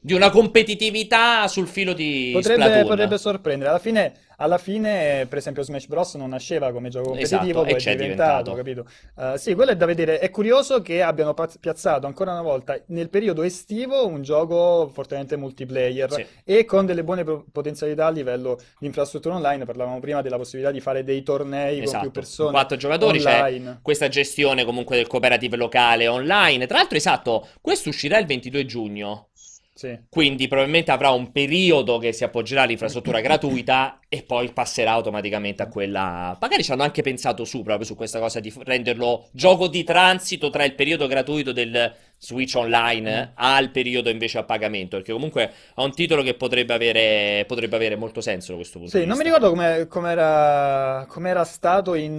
[0.00, 2.88] Di una competitività sul filo di potrebbe, Splatoon.
[2.88, 3.70] potrebbe sorprendere.
[3.70, 6.14] Alla fine alla fine, per esempio, Smash Bros.
[6.14, 8.54] non nasceva come gioco competitivo, esatto, poi è diventato, diventato.
[8.54, 8.86] capito?
[9.14, 10.18] Uh, sì, quello è da vedere.
[10.18, 16.12] È curioso che abbiano piazzato ancora una volta nel periodo estivo un gioco fortemente multiplayer
[16.12, 16.26] sì.
[16.44, 19.64] e con delle buone potenzialità a livello di infrastruttura online.
[19.64, 21.92] Parlavamo prima della possibilità di fare dei tornei esatto.
[21.92, 22.50] con più persone.
[22.50, 23.72] Quattro giocatori, online.
[23.74, 26.66] c'è questa gestione comunque del cooperative locale online.
[26.66, 29.28] Tra l'altro, esatto, questo uscirà il 22 giugno.
[29.82, 29.98] Sì.
[30.08, 35.66] Quindi probabilmente avrà un periodo che si appoggerà all'infrastruttura gratuita e poi passerà automaticamente a
[35.66, 36.36] quella.
[36.40, 40.50] Magari ci hanno anche pensato su proprio su questa cosa di renderlo gioco di transito
[40.50, 41.92] tra il periodo gratuito del
[42.22, 43.30] Switch Online mm.
[43.34, 44.96] al periodo invece a pagamento.
[44.96, 48.92] Perché comunque ha un titolo che potrebbe avere, potrebbe avere molto senso da questo punto
[48.92, 49.24] sì, di vista.
[49.24, 50.10] non mi ricordo come
[51.28, 52.12] era, stato in,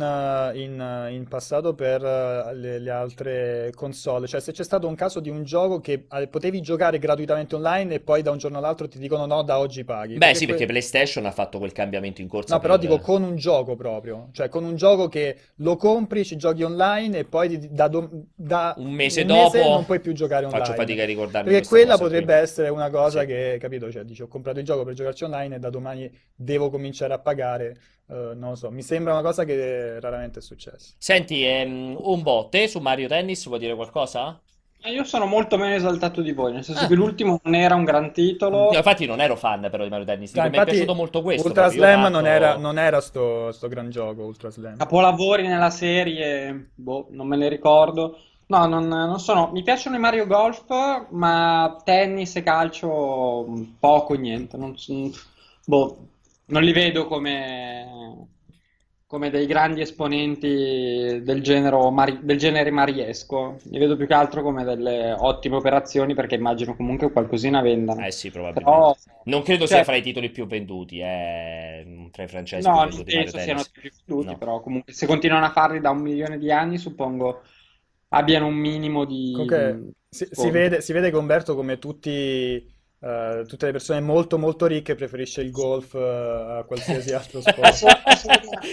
[0.56, 4.28] in, in, passato per le, le, altre console.
[4.28, 7.96] Cioè, se c'è stato un caso di un gioco che eh, potevi giocare gratuitamente online
[7.96, 10.16] e poi da un giorno all'altro ti dicono no, da oggi paghi.
[10.16, 10.52] Beh, perché sì, que...
[10.52, 12.56] perché PlayStation ha fatto quel cambiamento in corsa.
[12.56, 16.36] No, però dico con un gioco proprio, cioè con un gioco che lo compri, ci
[16.36, 18.10] giochi online e poi da, do...
[18.36, 20.66] da un mese un dopo mese puoi più giocare online.
[20.66, 21.52] Faccio fatica a ricordarmi.
[21.52, 22.42] Perché quella potrebbe qui.
[22.42, 23.28] essere una cosa sì.
[23.28, 26.70] che, capito, cioè dici ho comprato il gioco per giocarci online e da domani devo
[26.70, 27.78] cominciare a pagare.
[28.06, 30.94] Uh, non lo so, mi sembra una cosa che raramente è successa.
[30.98, 34.42] Senti, ehm, un bot, te su Mario Tennis vuoi dire qualcosa?
[34.86, 36.88] Io sono molto meno esaltato di voi, nel senso ah.
[36.88, 38.70] che l'ultimo non era un gran titolo.
[38.72, 41.48] Io, infatti non ero fan però di Mario Tennis, no, mi è piaciuto molto questo.
[41.48, 42.12] Ultra Slam fatto...
[42.12, 44.76] non era, non era sto, sto, gran gioco, Ultra Slam.
[44.76, 48.18] Capolavori nella serie, boh, non me ne ricordo.
[48.48, 49.50] No, non, non, sono.
[49.52, 50.66] Mi piacciono i Mario Golf,
[51.12, 53.46] ma tennis e calcio
[53.80, 54.58] poco, niente.
[54.58, 54.76] Non,
[55.66, 55.98] boh,
[56.46, 58.28] non li vedo come,
[59.08, 63.58] come dei grandi esponenti del, genero, del genere mariesco.
[63.64, 68.06] Li vedo più che altro come delle ottime operazioni perché immagino comunque qualcosina vendano.
[68.06, 68.70] Eh sì, probabilmente.
[68.70, 72.84] Però, non credo cioè, sia fra i titoli più venduti, eh, tra i francesi no,
[72.84, 74.38] non penso siano i più venduti, no.
[74.38, 77.42] però comunque se continuano a farli da un milione di anni, suppongo
[78.14, 79.32] abbiano un minimo di...
[79.32, 82.72] Comunque, si, si, vede, si vede che Umberto, come tutti
[83.04, 87.84] Uh, tutte le persone molto molto ricche preferisce il golf uh, a qualsiasi altro sport.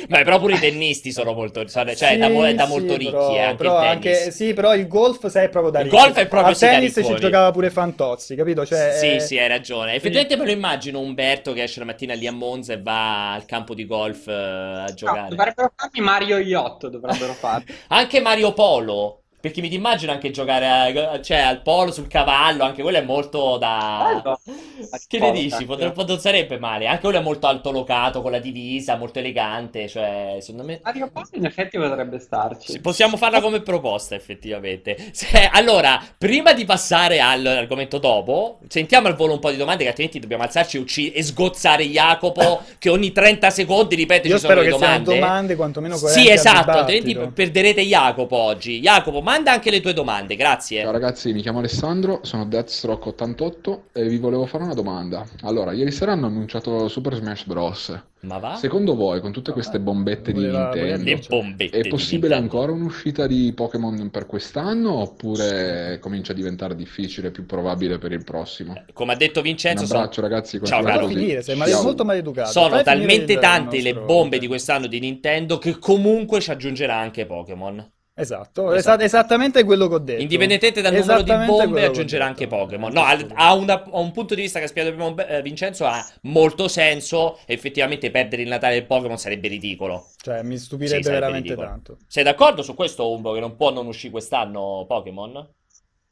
[0.07, 3.34] Beh, però pure i tennisti sono molto, cioè sì, da, da, molto sì, ricchi però,
[3.34, 5.97] eh, anche però, anche, sì, però il golf sai è proprio da ricchi.
[5.97, 8.64] Il golf è proprio A tennis ci giocava pure Fantozzi, capito?
[8.64, 9.18] Cioè, sì, è...
[9.18, 9.95] sì, hai ragione.
[9.95, 13.47] Effettivamente me lo immagino Umberto che esce la mattina lì a Monza e va al
[13.47, 15.22] campo di golf uh, a giocare.
[15.22, 17.64] No, dovrebbero farmi Mario Yacht, dovrebbero farmi.
[17.88, 19.20] anche Mario Polo.
[19.41, 23.57] Perché mi immagino anche giocare a, cioè, al polo sul cavallo, anche quello è molto
[23.57, 24.20] da...
[24.22, 24.41] Bello.
[25.07, 25.64] Che ne dici?
[25.64, 26.86] Potrebbe, non sarebbe male.
[26.86, 30.80] Anche quello è molto altolocato, con la divisa, molto elegante, cioè, secondo me...
[30.82, 32.80] Mario Polo in effetti potrebbe starci.
[32.80, 34.97] Possiamo farla come proposta, effettivamente.
[35.12, 39.88] Se, allora, prima di passare all'argomento dopo, sentiamo al volo un po' di domande, che
[39.88, 44.41] altrimenti dobbiamo alzarci e, ucc- e sgozzare Jacopo, che ogni 30 secondi ripete Io ci
[44.41, 44.97] sono le domande.
[44.97, 48.80] Io spero che domande quantomeno Sì, esatto, altrimenti perderete Jacopo oggi.
[48.80, 50.83] Jacopo, manda anche le tue domande, grazie.
[50.83, 55.24] Ciao ragazzi, mi chiamo Alessandro, sono Deathstroke88 e vi volevo fare una domanda.
[55.43, 58.03] Allora, ieri sera hanno annunciato Super Smash Bros.
[58.22, 58.57] Ma va?
[58.57, 64.11] Secondo voi, con tutte queste bombette di Nintendo, bombette è possibile ancora un'uscita di Pokémon
[64.11, 68.83] per quest'anno oppure comincia a diventare difficile, più probabile per il prossimo?
[68.93, 70.26] Come ha detto Vincenzo, un abbraccio sono...
[70.26, 71.07] ragazzi, Ciao, caro.
[71.07, 72.51] Finire, sei male, molto maleducato.
[72.51, 77.26] Sono Fai talmente tante le bombe di quest'anno di Nintendo che comunque ci aggiungerà anche
[77.26, 77.93] Pokémon.
[78.12, 80.20] Esatto, esatto, esattamente quello che ho detto.
[80.20, 82.92] Indipendentemente dal numero di bombe, aggiungerà anche Pokémon.
[82.92, 86.06] No, ha, una, ha, un punto di vista che ha spiegato prima eh, Vincenzo, ha
[86.22, 87.38] molto senso.
[87.46, 90.11] Effettivamente perdere il Natale del Pokémon sarebbe ridicolo.
[90.16, 91.68] Cioè, mi stupirebbe sì, veramente ridicolo.
[91.68, 91.98] tanto.
[92.06, 95.48] Sei d'accordo su questo, Umbo, che non può non uscire quest'anno Pokémon?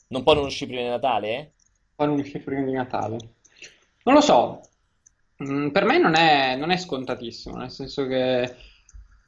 [0.09, 1.53] Non può non uscire prima di Natale?
[1.95, 3.17] Può non uscire prima di Natale.
[4.05, 4.61] Non lo so.
[5.45, 8.55] Mm, per me non è, non è scontatissimo, nel senso che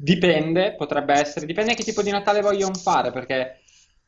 [0.03, 3.61] Dipende, potrebbe essere, dipende che tipo di Natale vogliono fare, perché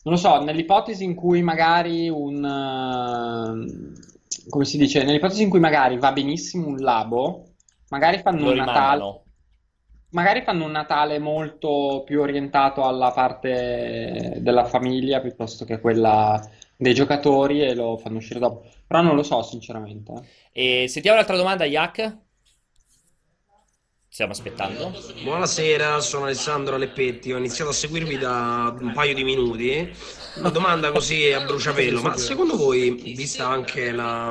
[0.05, 5.61] non lo so, nell'ipotesi in cui magari un uh, come si dice, nell'ipotesi in cui
[5.61, 7.45] magari va benissimo un labo,
[7.91, 9.21] magari fanno un Natale
[10.13, 16.41] magari fanno un Natale molto più orientato alla parte della famiglia piuttosto che quella
[16.77, 18.65] dei giocatori e lo fanno uscire dopo.
[18.87, 20.13] Però non lo so, sinceramente.
[20.53, 22.19] E sentiamo un'altra domanda, Yak.
[24.13, 24.93] Stiamo aspettando.
[25.23, 27.33] Buonasera, sono Alessandro Leppetti.
[27.33, 29.91] Ho iniziato a seguirvi da un paio di minuti.
[30.37, 34.31] Una domanda così a bruciapelo: ma secondo voi, vista anche la,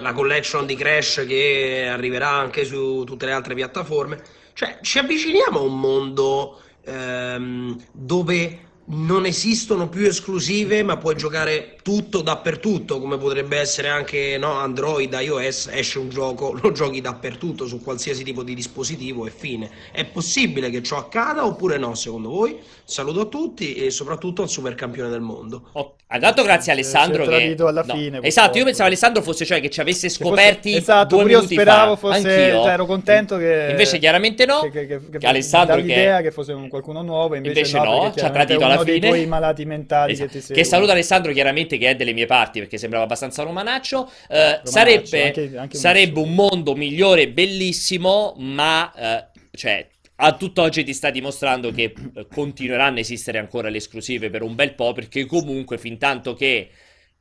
[0.00, 4.22] la collection di Crash che arriverà anche su tutte le altre piattaforme,
[4.52, 8.58] cioè ci avviciniamo a un mondo ehm, dove
[8.88, 15.12] non esistono più esclusive, ma puoi giocare tutto dappertutto, come potrebbe essere anche no, Android,
[15.12, 19.70] iOS, esce un gioco, lo giochi dappertutto su qualsiasi tipo di dispositivo e fine.
[19.92, 22.58] È possibile che ciò accada oppure no, secondo voi?
[22.84, 25.68] Saluto a tutti e soprattutto al super campione del mondo.
[25.72, 27.56] Oh, Intanto grazie a Alessandro che...
[27.58, 27.94] alla no.
[27.94, 28.20] fine.
[28.22, 30.82] Esatto, io pensavo Alessandro fosse cioè che ci avesse scoperti fosse...
[30.82, 32.12] esatto, due io speravo fa.
[32.12, 32.22] fosse...
[32.22, 33.68] Cioè, ero contento che...
[33.70, 34.60] Invece chiaramente no.
[34.60, 36.20] Che, che, che, che Alessandro che...
[36.22, 38.98] che fosse un qualcuno nuovo, invece, invece no, no ci ha tradito alla fine.
[38.98, 40.30] dei tuoi malati mentali esatto.
[40.30, 44.10] che ti Che saluta Alessandro chiaramente che è delle mie parti perché sembrava abbastanza romanaccio.
[44.28, 48.92] Eh, sarebbe anche, anche sarebbe un mondo migliore, bellissimo, ma...
[48.94, 54.30] Eh, cioè, a tutt'oggi ti sta dimostrando che eh, continueranno a esistere ancora le esclusive
[54.30, 56.70] per un bel po', perché comunque fin tanto che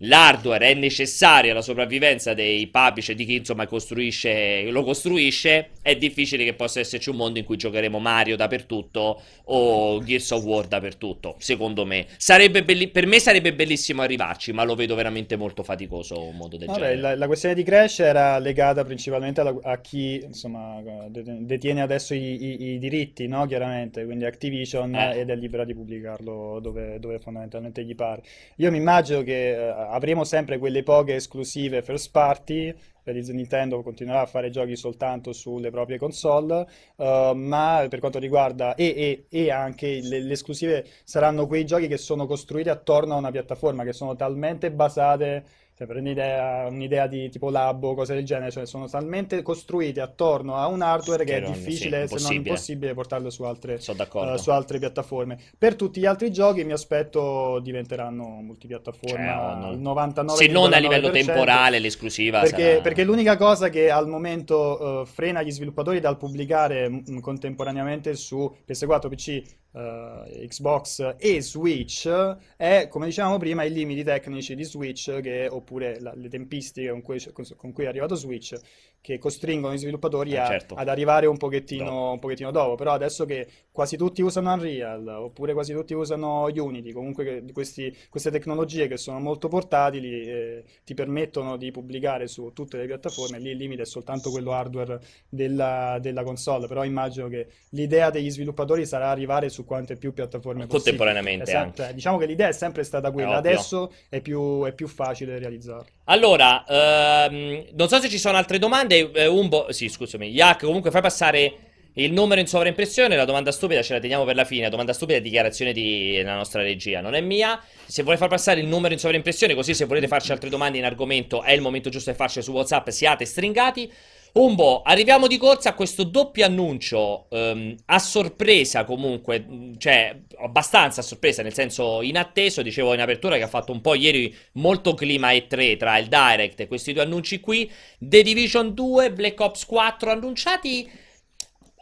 [0.03, 6.43] l'hardware è necessario alla sopravvivenza dei publisher di chi insomma costruisce, lo costruisce, è difficile
[6.43, 11.35] che possa esserci un mondo in cui giocheremo Mario dappertutto o Gears of War dappertutto,
[11.39, 12.05] secondo me.
[12.17, 16.57] Sarebbe belli- per me sarebbe bellissimo arrivarci, ma lo vedo veramente molto faticoso un modo
[16.57, 16.99] del Vabbè, genere.
[16.99, 22.43] La, la, questione di Crash era legata principalmente alla, a chi insomma, detiene adesso i,
[22.43, 23.45] i, i diritti, no?
[23.45, 25.19] chiaramente, quindi Activision eh.
[25.19, 28.21] ed è libera di pubblicarlo dove, dove, fondamentalmente gli pare.
[28.57, 32.73] Io mi immagino che uh, avremo sempre quelle poche esclusive first party.
[33.03, 36.65] Per Nintendo continuerà a fare giochi soltanto sulle proprie console,
[36.95, 41.87] uh, ma per quanto riguarda e, e, e anche le, le, esclusive saranno quei giochi
[41.87, 45.43] che sono costruiti attorno a una piattaforma, che sono talmente basate
[45.75, 50.01] cioè, per un'idea, un'idea di tipo lab o cose del genere, cioè sono talmente costruite
[50.01, 53.75] attorno a un hardware che, che è difficile, sì, se non impossibile, portarlo su altre,
[53.75, 55.39] uh, su altre, piattaforme.
[55.57, 60.77] Per tutti gli altri giochi mi aspetto diventeranno multipiattaforma cioè, il 99 Se non a
[60.77, 62.81] livello temporale l'esclusiva perché, sarà...
[62.81, 68.15] perché l'unica cosa che al momento uh, frena gli sviluppatori dal pubblicare m- mm, contemporaneamente
[68.15, 69.41] su PS4, PC
[69.73, 72.07] uh, Xbox e Switch
[72.55, 77.01] è, come dicevamo prima, i limiti tecnici di Switch che, oppure la, le tempistiche con
[77.01, 77.23] cui,
[77.55, 78.55] con cui, è arrivato Switch
[79.03, 80.75] che costringono gli sviluppatori eh, a, certo.
[80.75, 82.75] ad arrivare un pochettino, un pochettino, dopo.
[82.75, 88.31] Però adesso che quasi tutti usano Unreal, oppure quasi tutti usano Unity, comunque questi, queste
[88.31, 93.49] tecnologie che sono molto portatili eh, ti permettono di pubblicare su tutte le piattaforme, lì
[93.49, 98.85] il limite è soltanto quello hardware della, della console, però immagino che l'idea degli sviluppatori
[98.85, 103.11] sarà arrivare su quante più piattaforme Contemporaneamente esatto, eh, diciamo che l'idea è sempre stata
[103.11, 105.91] quella, è adesso è più, è più facile realizzarla.
[106.05, 109.11] Allora, ehm, non so se ci sono altre domande.
[109.11, 111.53] Eh, Umbo, sì, scusami, Yak, comunque fai passare
[111.93, 113.15] il numero in sovraimpressione.
[113.15, 114.63] La domanda stupida ce la teniamo per la fine.
[114.63, 117.61] La domanda stupida è dichiarazione della nostra regia, non è mia.
[117.85, 120.85] Se vuole far passare il numero in sovraimpressione, così se volete farci altre domande in
[120.85, 122.89] argomento, è il momento giusto di farcele su WhatsApp.
[122.89, 123.91] Siate stringati.
[124.35, 129.45] Umbo, arriviamo di corsa a questo doppio annuncio um, a sorpresa comunque,
[129.77, 133.93] cioè abbastanza a sorpresa, nel senso inatteso, dicevo in apertura che ha fatto un po'
[133.93, 139.13] ieri molto clima E3 tra il Direct e questi due annunci qui, The Division 2,
[139.13, 140.89] Black Ops 4 annunciati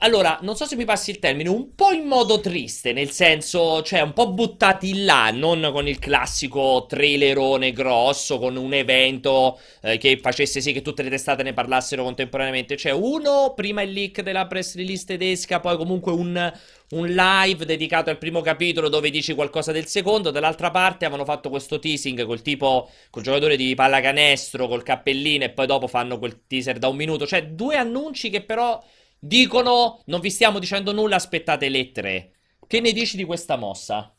[0.03, 3.83] allora, non so se mi passi il termine, un po' in modo triste, nel senso,
[3.83, 9.99] cioè un po' buttati là, non con il classico trailerone grosso, con un evento eh,
[9.99, 12.77] che facesse sì che tutte le testate ne parlassero contemporaneamente.
[12.77, 16.51] Cioè, uno, prima il leak della press release tedesca, poi comunque un,
[16.89, 21.51] un live dedicato al primo capitolo dove dici qualcosa del secondo, dall'altra parte avevano fatto
[21.51, 26.41] questo teasing col tipo, col giocatore di pallacanestro, col cappellino e poi dopo fanno quel
[26.47, 27.27] teaser da un minuto.
[27.27, 28.81] Cioè, due annunci che però
[29.23, 32.31] Dicono, non vi stiamo dicendo nulla, aspettate lettere.
[32.65, 34.11] Che ne dici di questa mossa?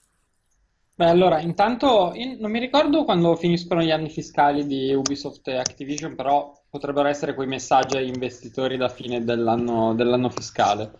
[0.94, 6.14] Beh, allora, intanto non mi ricordo quando finiscono gli anni fiscali di Ubisoft e Activision,
[6.14, 10.92] però potrebbero essere quei messaggi agli investitori da fine dell'anno, dell'anno fiscale.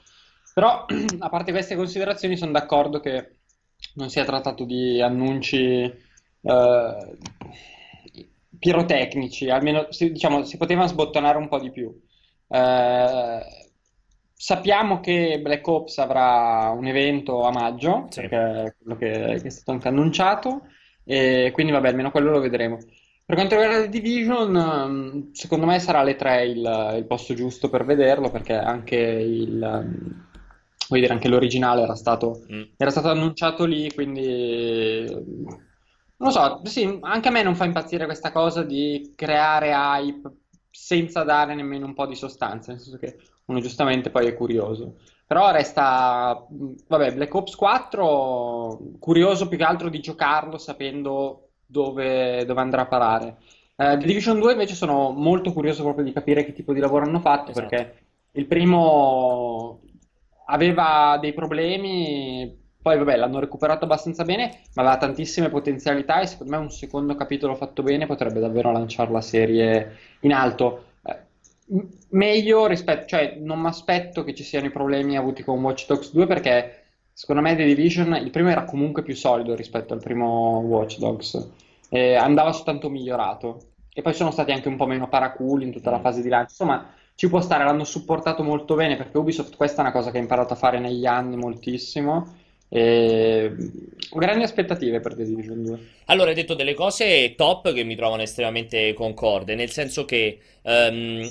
[0.52, 0.84] Però,
[1.20, 3.36] a parte queste considerazioni, sono d'accordo che
[3.94, 5.84] non sia trattato di annunci
[6.42, 7.18] eh,
[8.58, 11.96] pirotecnici, almeno diciamo, si poteva sbottonare un po' di più.
[12.48, 13.62] Eh,
[14.42, 18.22] Sappiamo che Black Ops avrà un evento a maggio, sì.
[18.22, 20.62] perché è quello che, che, è stato anche annunciato,
[21.04, 22.76] e quindi vabbè, almeno quello lo vedremo.
[23.24, 27.70] Per quanto riguarda The Division, mm, secondo me sarà le 3 il, il posto giusto
[27.70, 30.10] per vederlo, perché anche il, mm,
[30.88, 32.62] dire, anche l'originale era stato, mm.
[32.76, 35.60] era stato annunciato lì, quindi non
[36.16, 40.30] lo so, sì, anche a me non fa impazzire questa cosa di creare hype
[40.68, 43.16] senza dare nemmeno un po' di sostanza, nel senso che
[43.52, 44.96] uno giustamente poi è curioso.
[45.26, 46.46] Però resta,
[46.88, 52.86] vabbè, Black Ops 4, curioso più che altro di giocarlo sapendo dove, dove andrà a
[52.86, 53.36] parare.
[53.76, 57.06] Uh, The Division 2 invece sono molto curioso proprio di capire che tipo di lavoro
[57.06, 57.66] hanno fatto esatto.
[57.66, 57.94] perché
[58.32, 59.80] il primo
[60.46, 66.52] aveva dei problemi, poi vabbè l'hanno recuperato abbastanza bene, ma aveva tantissime potenzialità e secondo
[66.52, 70.84] me un secondo capitolo fatto bene potrebbe davvero lanciare la serie in alto
[72.10, 76.12] meglio rispetto, cioè non mi aspetto che ci siano i problemi avuti con Watch Dogs
[76.12, 76.82] 2 perché
[77.12, 81.50] secondo me The Division il primo era comunque più solido rispetto al primo Watch Dogs,
[81.88, 85.90] eh, andava soltanto migliorato e poi sono stati anche un po' meno paraculi in tutta
[85.90, 89.78] la fase di lancio, insomma ci può stare, l'hanno supportato molto bene perché Ubisoft questa
[89.78, 92.40] è una cosa che ha imparato a fare negli anni moltissimo.
[92.68, 93.54] E...
[94.10, 95.80] Grandi aspettative per The Division 2.
[96.06, 101.30] Allora, hai detto delle cose top che mi trovano estremamente concorde, nel senso che um,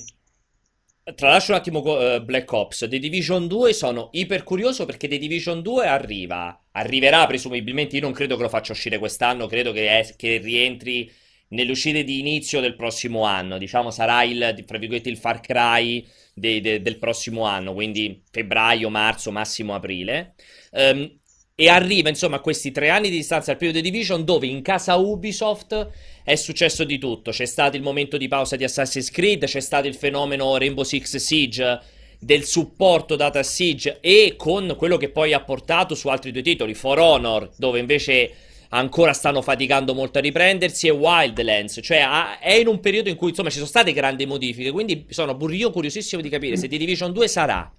[1.04, 2.86] Tralascio un attimo uh, Black Ops.
[2.88, 6.68] The Division 2 sono iper curioso perché The Division 2 arriva.
[6.74, 7.96] Arriverà presumibilmente.
[7.96, 9.48] Io non credo che lo faccia uscire quest'anno.
[9.48, 11.12] Credo che, è, che rientri
[11.50, 13.58] nelle uscite di inizio del prossimo anno.
[13.58, 17.74] Diciamo sarà il, virgolette, il Far Cry de, de, del prossimo anno.
[17.74, 20.36] Quindi febbraio, marzo, massimo aprile.
[20.72, 21.20] Um,
[21.56, 24.62] e arriva insomma a questi tre anni di distanza dal periodo The Division dove in
[24.62, 25.90] casa Ubisoft
[26.24, 27.32] è successo di tutto.
[27.32, 31.18] C'è stato il momento di pausa di Assassin's Creed, c'è stato il fenomeno Rainbow Six
[31.18, 31.80] Siege
[32.20, 36.44] del supporto dato a Siege e con quello che poi ha portato su altri due
[36.44, 38.32] titoli, For Honor, dove invece
[38.70, 43.30] ancora stanno faticando molto a riprendersi, e Wildlands, cioè è in un periodo in cui
[43.30, 47.12] insomma ci sono state grandi modifiche, quindi sono io curiosissimo di capire se The Division
[47.12, 47.70] 2 sarà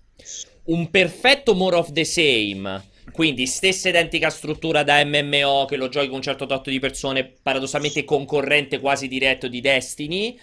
[0.64, 6.06] un perfetto more of the same quindi stessa identica struttura da MMO che lo giochi
[6.06, 10.38] con un certo tot di persone, paradossalmente concorrente quasi diretto di Destiny,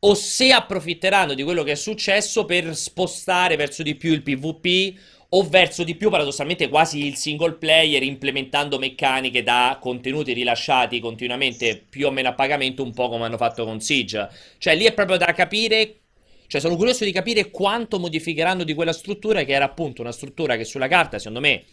[0.00, 4.98] o se approfitteranno di quello che è successo per spostare verso di più il PvP
[5.30, 11.82] o verso di più paradossalmente quasi il single player implementando meccaniche da contenuti rilasciati continuamente
[11.88, 14.28] più o meno a pagamento un po' come hanno fatto con Siege.
[14.58, 15.96] Cioè lì è proprio da capire
[16.46, 20.56] cioè sono curioso di capire quanto modificheranno di quella struttura che era appunto una struttura
[20.56, 21.64] che sulla carta secondo me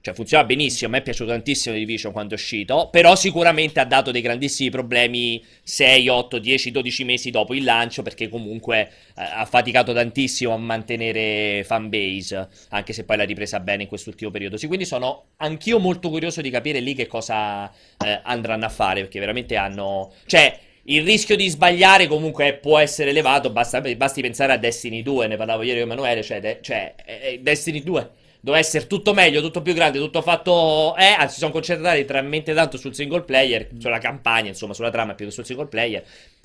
[0.00, 3.80] cioè funziona benissimo, a me è piaciuto tantissimo The Division quando è uscito, però sicuramente
[3.80, 8.78] ha dato dei grandissimi problemi 6, 8, 10, 12 mesi dopo il lancio perché comunque
[8.78, 14.30] eh, ha faticato tantissimo a mantenere fanbase, anche se poi l'ha ripresa bene in quest'ultimo
[14.30, 14.56] periodo.
[14.56, 17.68] Sì, quindi sono anch'io molto curioso di capire lì che cosa
[18.04, 20.12] eh, andranno a fare perché veramente hanno...
[20.26, 25.26] Cioè, il rischio di sbagliare comunque può essere elevato, basta, basti pensare a Destiny 2,
[25.26, 28.10] ne parlavo ieri con Emanuele, cioè, de, cioè eh, Destiny 2
[28.48, 30.96] doveva essere tutto meglio, tutto più grande, tutto fatto...
[30.96, 35.14] Eh, anzi, si sono concentrati talmente tanto sul single player, sulla campagna, insomma, sulla trama
[35.14, 36.02] più che sul single player.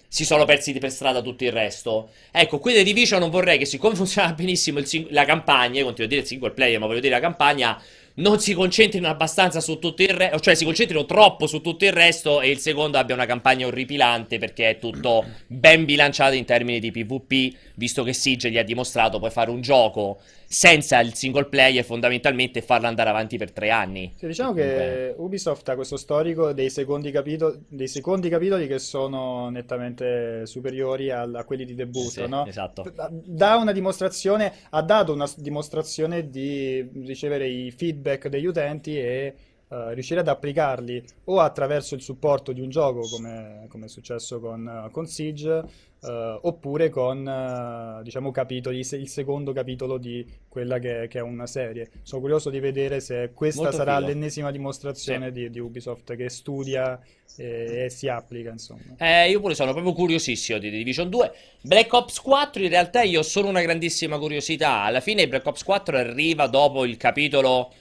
[0.09, 2.09] Si sono persi per strada tutto il resto.
[2.29, 6.05] Ecco, qui The Division non vorrei che, siccome funziona benissimo sing- la campagna, io continuo
[6.05, 7.81] a dire il single player, ma voglio dire la campagna,
[8.15, 11.93] non si concentrino abbastanza su tutto il resto, cioè si concentrino troppo su tutto il
[11.93, 16.79] resto e il secondo abbia una campagna orripilante perché è tutto ben bilanciato in termini
[16.79, 20.19] di PvP, visto che Siege gli ha dimostrato puoi fare un gioco
[20.53, 24.13] senza il single player fondamentalmente farlo andare avanti per tre anni.
[24.15, 29.49] Sì, diciamo che Ubisoft ha questo storico dei secondi, capito- dei secondi capitoli che sono
[29.49, 32.45] nettamente superiori a, a quelli di debutto, sì, no?
[32.45, 32.85] Esatto.
[33.25, 39.33] Da una dimostrazione, ha dato una dimostrazione di ricevere i feedback degli utenti e
[39.73, 44.39] Uh, riuscire ad applicarli o attraverso il supporto di un gioco come, come è successo
[44.39, 50.77] con, uh, con Siege Uh, oppure con uh, diciamo capitoli, il secondo capitolo di quella
[50.77, 51.89] che, che, è una serie.
[52.01, 54.07] Sono curioso di vedere se questa Molto sarà figo.
[54.07, 55.31] l'ennesima dimostrazione sì.
[55.31, 56.99] di, di, Ubisoft che studia
[57.37, 58.51] e, e si applica.
[58.51, 58.81] Insomma.
[58.97, 61.31] Eh, io pure sono proprio curiosissimo di Division 2.
[61.61, 64.81] Black Ops 4 in realtà io ho solo una grandissima curiosità.
[64.81, 67.71] Alla fine Black Ops 4 arriva dopo il capitolo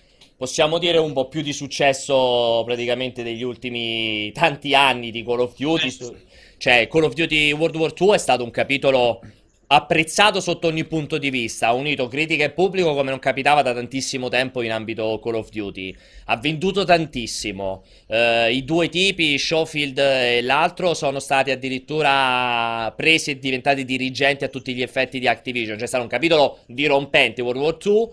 [0.43, 5.55] possiamo dire un po' più di successo praticamente degli ultimi tanti anni di Call of
[5.57, 5.89] Duty.
[5.89, 6.17] Su,
[6.57, 9.21] cioè, Call of Duty World War II è stato un capitolo
[9.69, 13.73] apprezzato sotto ogni punto di vista, ha unito critica e pubblico come non capitava da
[13.73, 15.95] tantissimo tempo in ambito Call of Duty.
[16.25, 17.85] Ha venduto tantissimo.
[18.09, 24.49] Uh, I due tipi, Schofield e l'altro, sono stati addirittura presi e diventati dirigenti a
[24.49, 25.77] tutti gli effetti di Activision.
[25.77, 28.09] C'è stato un capitolo dirompente World War II.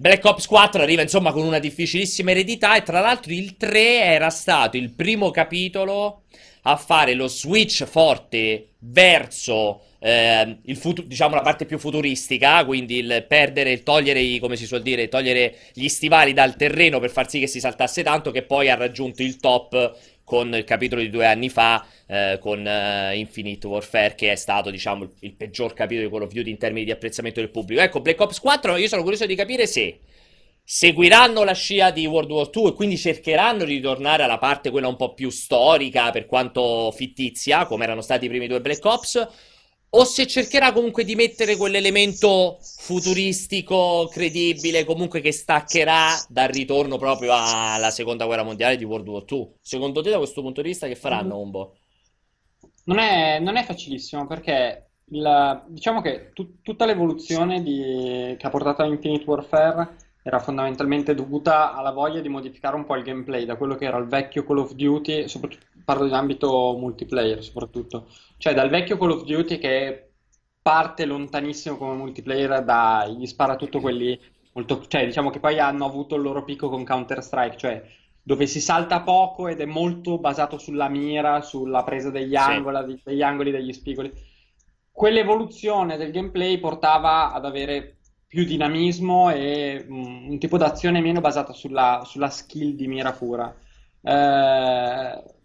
[0.00, 4.30] Black Ops 4 arriva insomma con una difficilissima eredità e tra l'altro il 3 era
[4.30, 6.22] stato il primo capitolo
[6.62, 12.98] a fare lo switch forte verso eh, il futu- diciamo la parte più futuristica, quindi
[12.98, 17.10] il perdere, il togliere, i, come si suol dire, togliere gli stivali dal terreno per
[17.10, 19.96] far sì che si saltasse tanto, che poi ha raggiunto il top
[20.28, 24.68] con il capitolo di due anni fa, eh, con uh, Infinite Warfare, che è stato,
[24.68, 27.80] diciamo, il, il peggior capitolo di Call of Duty in termini di apprezzamento del pubblico.
[27.80, 30.00] Ecco, Black Ops 4, io sono curioso di capire se
[30.62, 34.88] seguiranno la scia di World War II e quindi cercheranno di ritornare alla parte quella
[34.88, 39.28] un po' più storica, per quanto fittizia, come erano stati i primi due Black Ops,
[39.90, 47.32] o se cercherà comunque di mettere quell'elemento futuristico, credibile, comunque che staccherà dal ritorno proprio
[47.34, 49.54] alla seconda guerra mondiale di World War II.
[49.60, 51.76] Secondo te, da questo punto di vista, che faranno, Umbo?
[52.84, 58.50] Non è, non è facilissimo perché il, diciamo che tu, tutta l'evoluzione di, che ha
[58.50, 63.46] portato a Infinite Warfare era fondamentalmente dovuta alla voglia di modificare un po' il gameplay
[63.46, 65.28] da quello che era il vecchio Call of Duty,
[65.88, 70.10] parlo di ambito multiplayer soprattutto, cioè dal vecchio Call of Duty che
[70.60, 74.20] parte lontanissimo come multiplayer dagli sparatutto quelli
[74.52, 77.82] molto, cioè diciamo che poi hanno avuto il loro picco con Counter Strike, cioè
[78.22, 83.02] dove si salta poco ed è molto basato sulla mira, sulla presa degli angoli, sì.
[83.04, 84.12] degli angoli, degli spigoli.
[84.92, 91.54] Quell'evoluzione del gameplay portava ad avere più dinamismo e um, un tipo d'azione meno basata
[91.54, 93.56] sulla, sulla skill di mira pura.
[94.02, 95.36] Eh,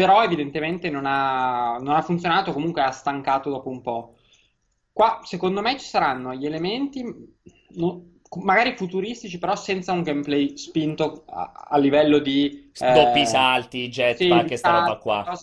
[0.00, 4.14] però evidentemente non ha, non ha, funzionato, comunque ha stancato dopo un po'.
[4.90, 7.04] Qua secondo me ci saranno gli elementi,
[7.74, 8.04] no,
[8.36, 12.70] magari futuristici, però senza un gameplay spinto a, a livello di...
[12.78, 15.38] Eh, Doppi salti, jetpack sì, e sta roba qua.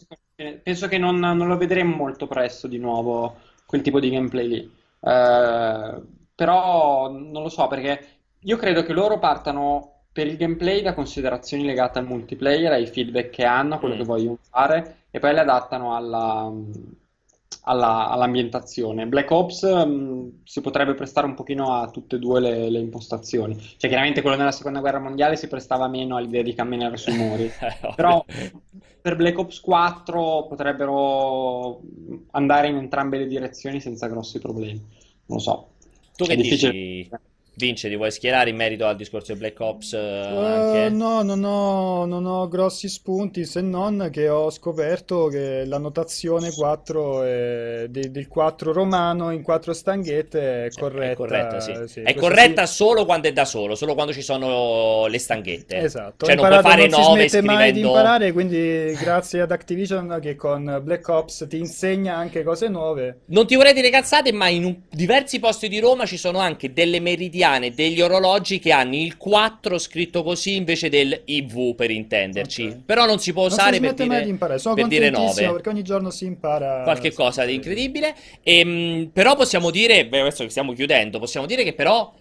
[0.64, 3.36] Penso che non, non, lo vedremo molto presto di nuovo
[3.68, 4.72] quel tipo di gameplay lì.
[5.02, 6.02] Eh,
[6.34, 8.08] però non lo so perché
[8.40, 13.30] io credo che loro partano per il gameplay da considerazioni legate al multiplayer, ai feedback
[13.30, 13.98] che hanno, a quello mm.
[14.00, 16.52] che vogliono fare e poi le adattano alla,
[17.66, 19.06] alla, all'ambientazione.
[19.06, 23.56] Black Ops um, si potrebbe prestare un pochino a tutte e due le, le, impostazioni.
[23.60, 27.52] Cioè, chiaramente quello nella seconda guerra mondiale si prestava meno all'idea di camminare sui muri.
[27.96, 28.26] Però
[29.00, 31.80] per Black Ops 4 potrebbero
[32.32, 34.84] andare in entrambe le direzioni senza grossi problemi.
[35.28, 35.68] Non lo so.
[36.16, 37.08] Tu che dici?
[37.58, 39.94] Vince, ti vuoi schierare in merito al discorso di Black Ops?
[39.94, 45.80] Uh, no, non ho, non ho, grossi spunti se non che ho scoperto che la
[45.80, 51.12] notazione 4 è, di, del 4 romano in 4 stanghette è corretta.
[51.12, 51.74] È corretta, sì.
[51.88, 52.76] Sì, è corretta sì.
[52.76, 55.78] solo quando è da solo, solo quando ci sono le stanghette.
[55.80, 56.28] Esatto.
[56.28, 57.54] Cioè non puoi fare non 9 si smette scrivendo...
[57.60, 62.68] mai di imparare, quindi grazie ad Activision che con Black Ops ti insegna anche cose
[62.68, 63.22] nuove.
[63.26, 66.72] Non ti vorrei dire cazzate, ma in un, diversi posti di Roma ci sono anche
[66.72, 71.92] delle meridiane italiane degli orologi che hanno il 4 scritto così invece del IV per
[71.92, 72.64] intenderci.
[72.64, 72.82] Okay.
[72.86, 74.60] Però non si può usare non si per, dire, di imparare.
[74.60, 75.52] Sono per dire 9.
[75.52, 78.16] perché ogni giorno si impara qualche cosa di incredibile.
[78.44, 82.14] E, ehm, però possiamo dire, beh, adesso che stiamo chiudendo, possiamo dire che però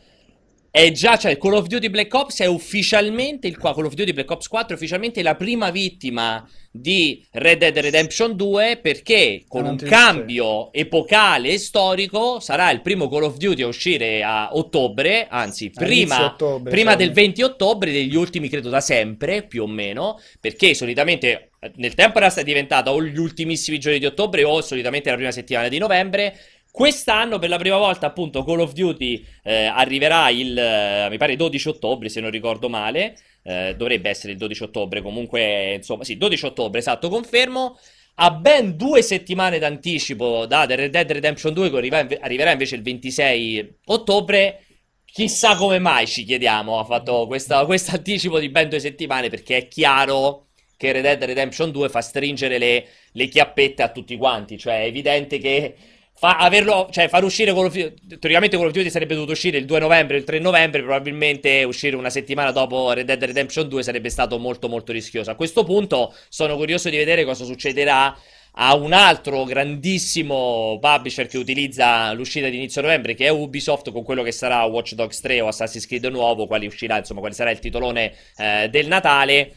[0.76, 4.30] è già, cioè Call of Duty Black Ops è ufficialmente il Call of Duty Black
[4.30, 9.76] Ops 4 è ufficialmente la prima vittima di Red Dead Redemption 2 perché con un
[9.76, 15.70] cambio epocale e storico sarà il primo Call of Duty a uscire a ottobre, anzi
[15.70, 16.98] prima, ottobre, prima cioè...
[16.98, 22.18] del 20 ottobre degli ultimi credo da sempre più o meno perché solitamente nel tempo
[22.18, 26.36] era diventata o gli ultimissimi giorni di ottobre o solitamente la prima settimana di novembre
[26.76, 31.34] Quest'anno per la prima volta appunto Call of Duty eh, arriverà il, eh, mi pare
[31.34, 36.18] 12 ottobre se non ricordo male, eh, dovrebbe essere il 12 ottobre comunque, insomma sì,
[36.18, 37.78] 12 ottobre, esatto, confermo,
[38.16, 42.82] a ben due settimane d'anticipo da The Red Dead Redemption 2 che arriverà invece il
[42.82, 44.60] 26 ottobre.
[45.06, 49.68] Chissà come mai ci chiediamo, ha fatto questo anticipo di ben due settimane perché è
[49.68, 54.82] chiaro che Red Dead Redemption 2 fa stringere le, le chiappette a tutti quanti, cioè
[54.82, 55.74] è evidente che
[56.18, 59.66] fa averlo, cioè far uscire Call of Duty, teoricamente Call of sarebbe dovuto uscire il
[59.66, 64.08] 2 novembre, il 3 novembre, probabilmente uscire una settimana dopo Red Dead Redemption 2 sarebbe
[64.08, 65.30] stato molto molto rischioso.
[65.30, 68.16] A questo punto sono curioso di vedere cosa succederà
[68.58, 74.02] a un altro grandissimo publisher che utilizza l'uscita di inizio novembre, che è Ubisoft, con
[74.02, 77.50] quello che sarà Watch Dogs 3 o Assassin's Creed nuovo, quali uscirà, insomma, quale sarà
[77.50, 79.52] il titolone eh, del Natale.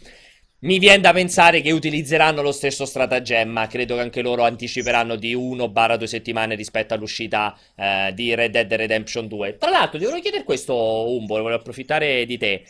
[0.62, 5.34] Mi viene da pensare che utilizzeranno lo stesso stratagemma, credo che anche loro anticiperanno di
[5.34, 9.55] 1-2 settimane rispetto all'uscita eh, di Red Dead Redemption 2.
[9.55, 12.66] Tra l'altro, ti volevo chiedere questo, Umbo, volevo approfittare di te.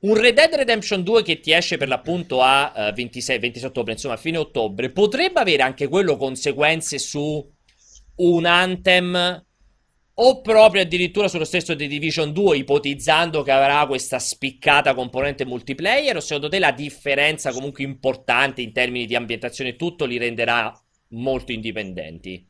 [0.00, 3.92] Un Red Dead Redemption 2 che ti esce per l'appunto a uh, 26, 27 ottobre,
[3.92, 7.50] insomma a fine ottobre, potrebbe avere anche quello conseguenze su
[8.16, 9.46] un Anthem
[10.22, 16.16] o proprio addirittura sullo stesso The Division 2, ipotizzando che avrà questa spiccata componente multiplayer,
[16.16, 20.78] o secondo te la differenza comunque importante in termini di ambientazione e tutto li renderà
[21.08, 22.46] molto indipendenti?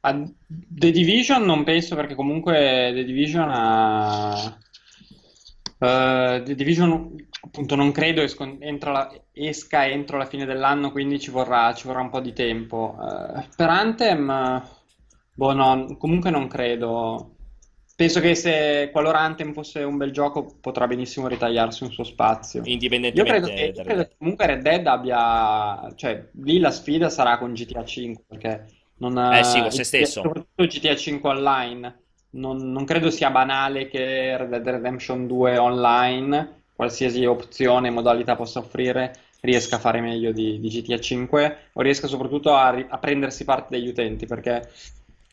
[0.00, 4.58] The Division non penso perché comunque The Division ha...
[5.78, 11.30] Uh, The Division appunto non credo esco, la, esca entro la fine dell'anno, quindi ci
[11.30, 12.96] vorrà, ci vorrà un po' di tempo.
[12.98, 14.74] Uh, per Anthem
[15.36, 17.34] Boh, no, comunque non credo.
[17.94, 22.62] Penso che se qualora Anthem fosse un bel gioco potrà benissimo ritagliarsi un suo spazio.
[22.64, 23.38] Indipendentemente.
[23.38, 25.92] Io credo che, credo che comunque Red Dead abbia...
[25.94, 28.66] Cioè, lì la sfida sarà con GTA 5, perché
[28.98, 29.18] non...
[29.32, 30.22] Eh sì, con se stesso.
[30.22, 32.00] Soprattutto GTA 5 online.
[32.30, 38.36] Non, non credo sia banale che Red Dead Redemption 2 online, qualsiasi opzione e modalità
[38.36, 42.98] possa offrire, riesca a fare meglio di, di GTA 5 o riesca soprattutto a, a
[42.98, 44.68] prendersi parte degli utenti, perché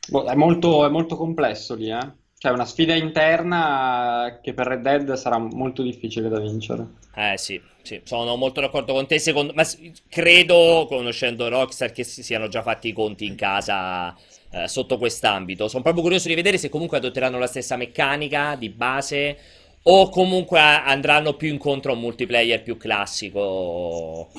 [0.08, 2.22] Boh, è, molto, è molto complesso lì, eh.
[2.38, 6.88] Cioè, una sfida interna che per Red Dead sarà molto difficile da vincere.
[7.16, 9.18] Eh sì, sì, sono molto d'accordo con te.
[9.18, 9.54] Secondo...
[9.54, 9.64] Ma
[10.10, 14.14] credo, conoscendo Rockstar, che si siano già fatti i conti in casa
[14.52, 15.70] eh, sotto quest'ambito.
[15.70, 19.38] Sono proprio curioso di vedere se comunque adotteranno la stessa meccanica di base
[19.84, 24.30] o comunque andranno più incontro a un multiplayer più classico.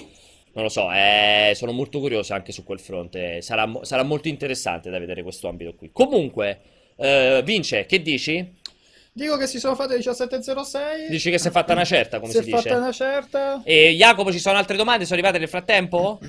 [0.55, 3.43] Non lo so, eh, sono molto curioso anche su quel fronte.
[3.43, 5.91] Sarà, sarà, molto interessante da vedere questo ambito qui.
[5.93, 6.61] Comunque,
[6.97, 8.63] eh, Vince, che dici?
[9.13, 11.09] Dico che si sono fatte 17.06.
[11.09, 13.63] Dici che si è fatta una certa, come si, si è fatta una certa.
[13.65, 15.05] E Jacopo, ci sono altre domande?
[15.05, 16.21] Sono arrivate nel frattempo?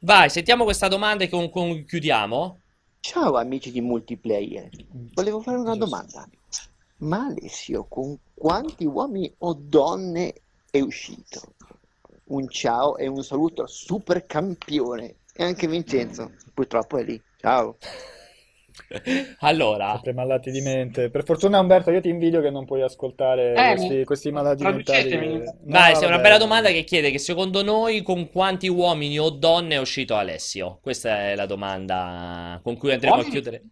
[0.00, 2.58] Vai, sentiamo questa domanda e con, con chiudiamo.
[3.00, 4.70] Ciao amici di multiplayer,
[5.12, 6.26] volevo fare una domanda.
[6.98, 10.32] Ma Alessio, con quanti uomini o donne
[10.70, 11.53] è uscito?
[12.34, 17.20] Un ciao e un saluto al super campione e anche Vincenzo, purtroppo è lì.
[17.38, 17.76] Ciao.
[19.40, 21.10] allora, sempre malati di mente.
[21.10, 25.38] Per fortuna, Umberto, io ti invidio che non puoi ascoltare eh, questi, questi, malati mentali.
[25.38, 29.30] No, Dai, è una bella domanda che chiede che secondo noi con quanti uomini o
[29.30, 30.78] donne è uscito Alessio?
[30.82, 33.30] Questa è la domanda con cui andremo uomini?
[33.30, 33.62] a chiudere.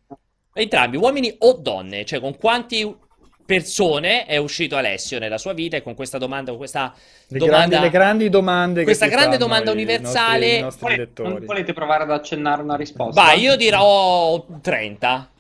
[0.54, 2.96] Entrambi, uomini o donne, cioè con quanti
[3.45, 6.95] persone è uscito Alessio nella sua vita e con questa domanda, con questa
[7.28, 11.47] le, domanda, grandi, le grandi domande questa grande domanda universale i nostri, i nostri volete,
[11.47, 13.20] volete provare ad accennare una risposta?
[13.20, 15.30] vai io dirò 30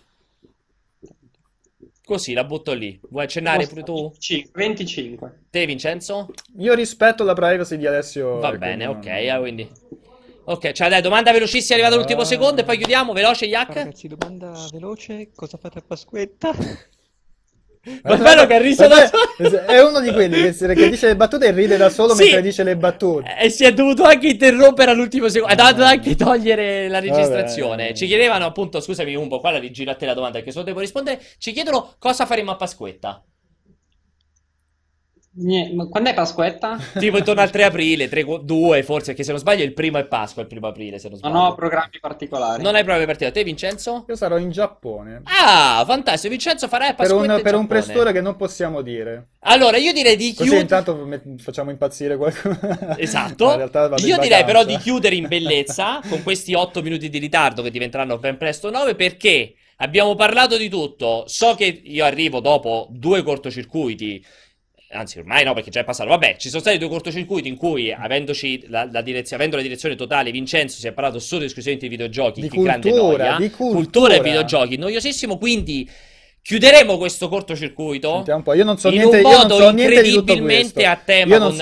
[2.04, 3.00] Così la butto lì.
[3.08, 4.12] Vuoi accennare pure tu?
[4.52, 5.44] 25.
[5.50, 6.30] Te, Vincenzo?
[6.58, 8.38] Io rispetto la privacy di Alessio.
[8.38, 9.40] Va bene, ok, non...
[9.40, 9.70] quindi.
[10.44, 13.74] Ok, cioè dai, domanda velocissima, è arrivato l'ultimo secondo e poi chiudiamo, veloce, Yak.
[13.74, 16.52] Ragazzi, domanda veloce, cosa fate a Pasquetta?
[18.02, 19.60] Ma bello che ha riso da solo.
[19.66, 22.22] È uno di quelli che, che, dice le battute e ride da solo sì.
[22.22, 23.36] mentre dice le battute.
[23.36, 25.52] E si è dovuto anche interrompere all'ultimo secondo.
[25.52, 27.84] Ha dovuto anche togliere la registrazione.
[27.86, 27.96] Vabbè.
[27.96, 30.64] Ci chiedevano appunto, scusami un po', qua la rigiro a te la domanda che solo
[30.64, 31.20] devo rispondere.
[31.38, 33.24] Ci chiedono cosa faremo a Pasquetta.
[35.34, 36.78] Quando è Pasquetta?
[36.98, 40.04] Tipo intorno al 3 aprile, 3, 2 forse, che se non sbaglio il primo è
[40.04, 41.34] Pasqua, il primo aprile se non sbaglio.
[41.34, 42.62] Non ho programmi particolari.
[42.62, 43.38] Non hai programmi particolari.
[43.38, 44.04] Te Vincenzo?
[44.08, 45.22] Io sarò in Giappone.
[45.24, 46.28] Ah, fantastico.
[46.28, 49.28] Vincenzo farà Pasquetta Per un, per un prestore che non possiamo dire.
[49.40, 50.50] Allora, io direi di chiudere...
[50.50, 51.08] Così intanto
[51.38, 52.58] facciamo impazzire qualcuno.
[52.98, 53.70] Esatto.
[54.04, 58.18] io direi però di chiudere in bellezza con questi 8 minuti di ritardo che diventeranno
[58.18, 61.24] ben presto 9 perché abbiamo parlato di tutto.
[61.26, 64.22] So che io arrivo dopo due cortocircuiti
[64.92, 67.92] anzi ormai no perché già è passato, vabbè, ci sono stati due cortocircuiti in cui,
[67.92, 71.96] avendoci la, la direzio- avendo la direzione totale, Vincenzo si è parlato solo esclusivamente di
[71.96, 73.74] videogiochi, di cultura, grande noia, di cultura.
[73.74, 75.88] cultura e videogiochi, noiosissimo, quindi
[76.42, 78.54] chiuderemo questo cortocircuito un po'.
[78.54, 81.54] Io non so niente, in modo so incredibilmente a tema con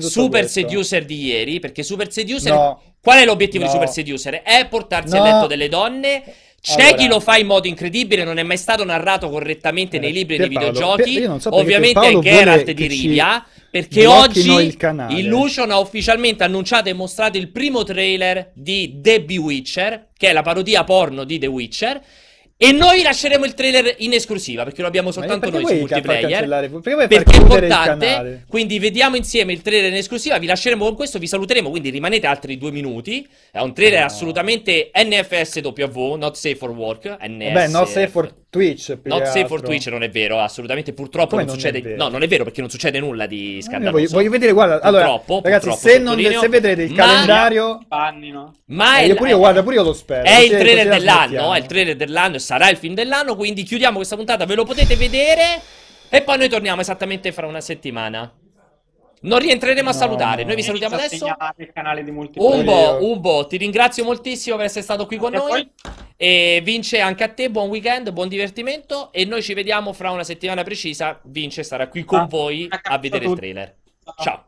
[0.00, 0.60] Super questo.
[0.60, 4.42] Seducer di ieri, perché Super Seducer, no, qual è l'obiettivo no, di Super Seducer?
[4.42, 6.22] È portarsi no, a letto delle donne
[6.66, 10.10] c'è allora, chi lo fa in modo incredibile, non è mai stato narrato correttamente nei
[10.10, 11.24] libri e nei videogiochi.
[11.38, 13.46] So Ovviamente è Geralt di Rivia.
[13.70, 20.08] Perché oggi il Illusion ha ufficialmente annunciato e mostrato il primo trailer di The Bewitcher,
[20.16, 22.02] che è la parodia porno di The Witcher.
[22.58, 26.70] E noi lasceremo il trailer in esclusiva perché lo abbiamo soltanto noi su multiplayer.
[26.80, 28.44] Perché, perché è importante.
[28.48, 30.38] Quindi vediamo insieme il trailer in esclusiva.
[30.38, 31.18] Vi lasceremo con questo.
[31.18, 31.68] Vi saluteremo.
[31.68, 33.28] Quindi rimanete altri due minuti.
[33.50, 34.06] È un trailer no.
[34.06, 37.18] assolutamente NFSW, not safe for work.
[37.26, 37.52] NS...
[37.52, 38.98] Beh, not safe for Twitch.
[39.04, 40.92] Not safe for Twitch non è vero, assolutamente.
[40.92, 41.94] Purtroppo non, non, succede.
[41.94, 43.92] No, non è vero perché non succede nulla di scandaloso.
[43.92, 44.80] Voglio, voglio, vedere, guarda.
[44.80, 47.04] Allora, ragazzi, se, non, se vedrete il ma...
[47.04, 47.84] calendario.
[47.86, 48.52] Pannino.
[48.66, 50.24] Ma eh, io pure io, guarda, pure io lo spero.
[50.24, 51.54] È il trailer dell'anno.
[51.54, 52.38] È il trailer dell'anno.
[52.38, 53.36] Sarà il film dell'anno.
[53.36, 54.46] Quindi chiudiamo questa puntata.
[54.46, 55.60] Ve lo potete vedere.
[56.08, 58.32] E poi noi torniamo esattamente fra una settimana.
[59.22, 60.44] Non rientreremo a salutare.
[60.44, 61.26] Noi vi salutiamo adesso.
[62.36, 65.68] Umbo, Umbo, ti ringrazio moltissimo per essere stato qui con noi.
[66.16, 69.12] E Vince anche a te, buon weekend, buon divertimento.
[69.12, 71.20] E noi ci vediamo fra una settimana precisa.
[71.24, 73.76] Vince sarà qui con ah, voi a vedere il trailer.
[74.22, 74.46] Ciao.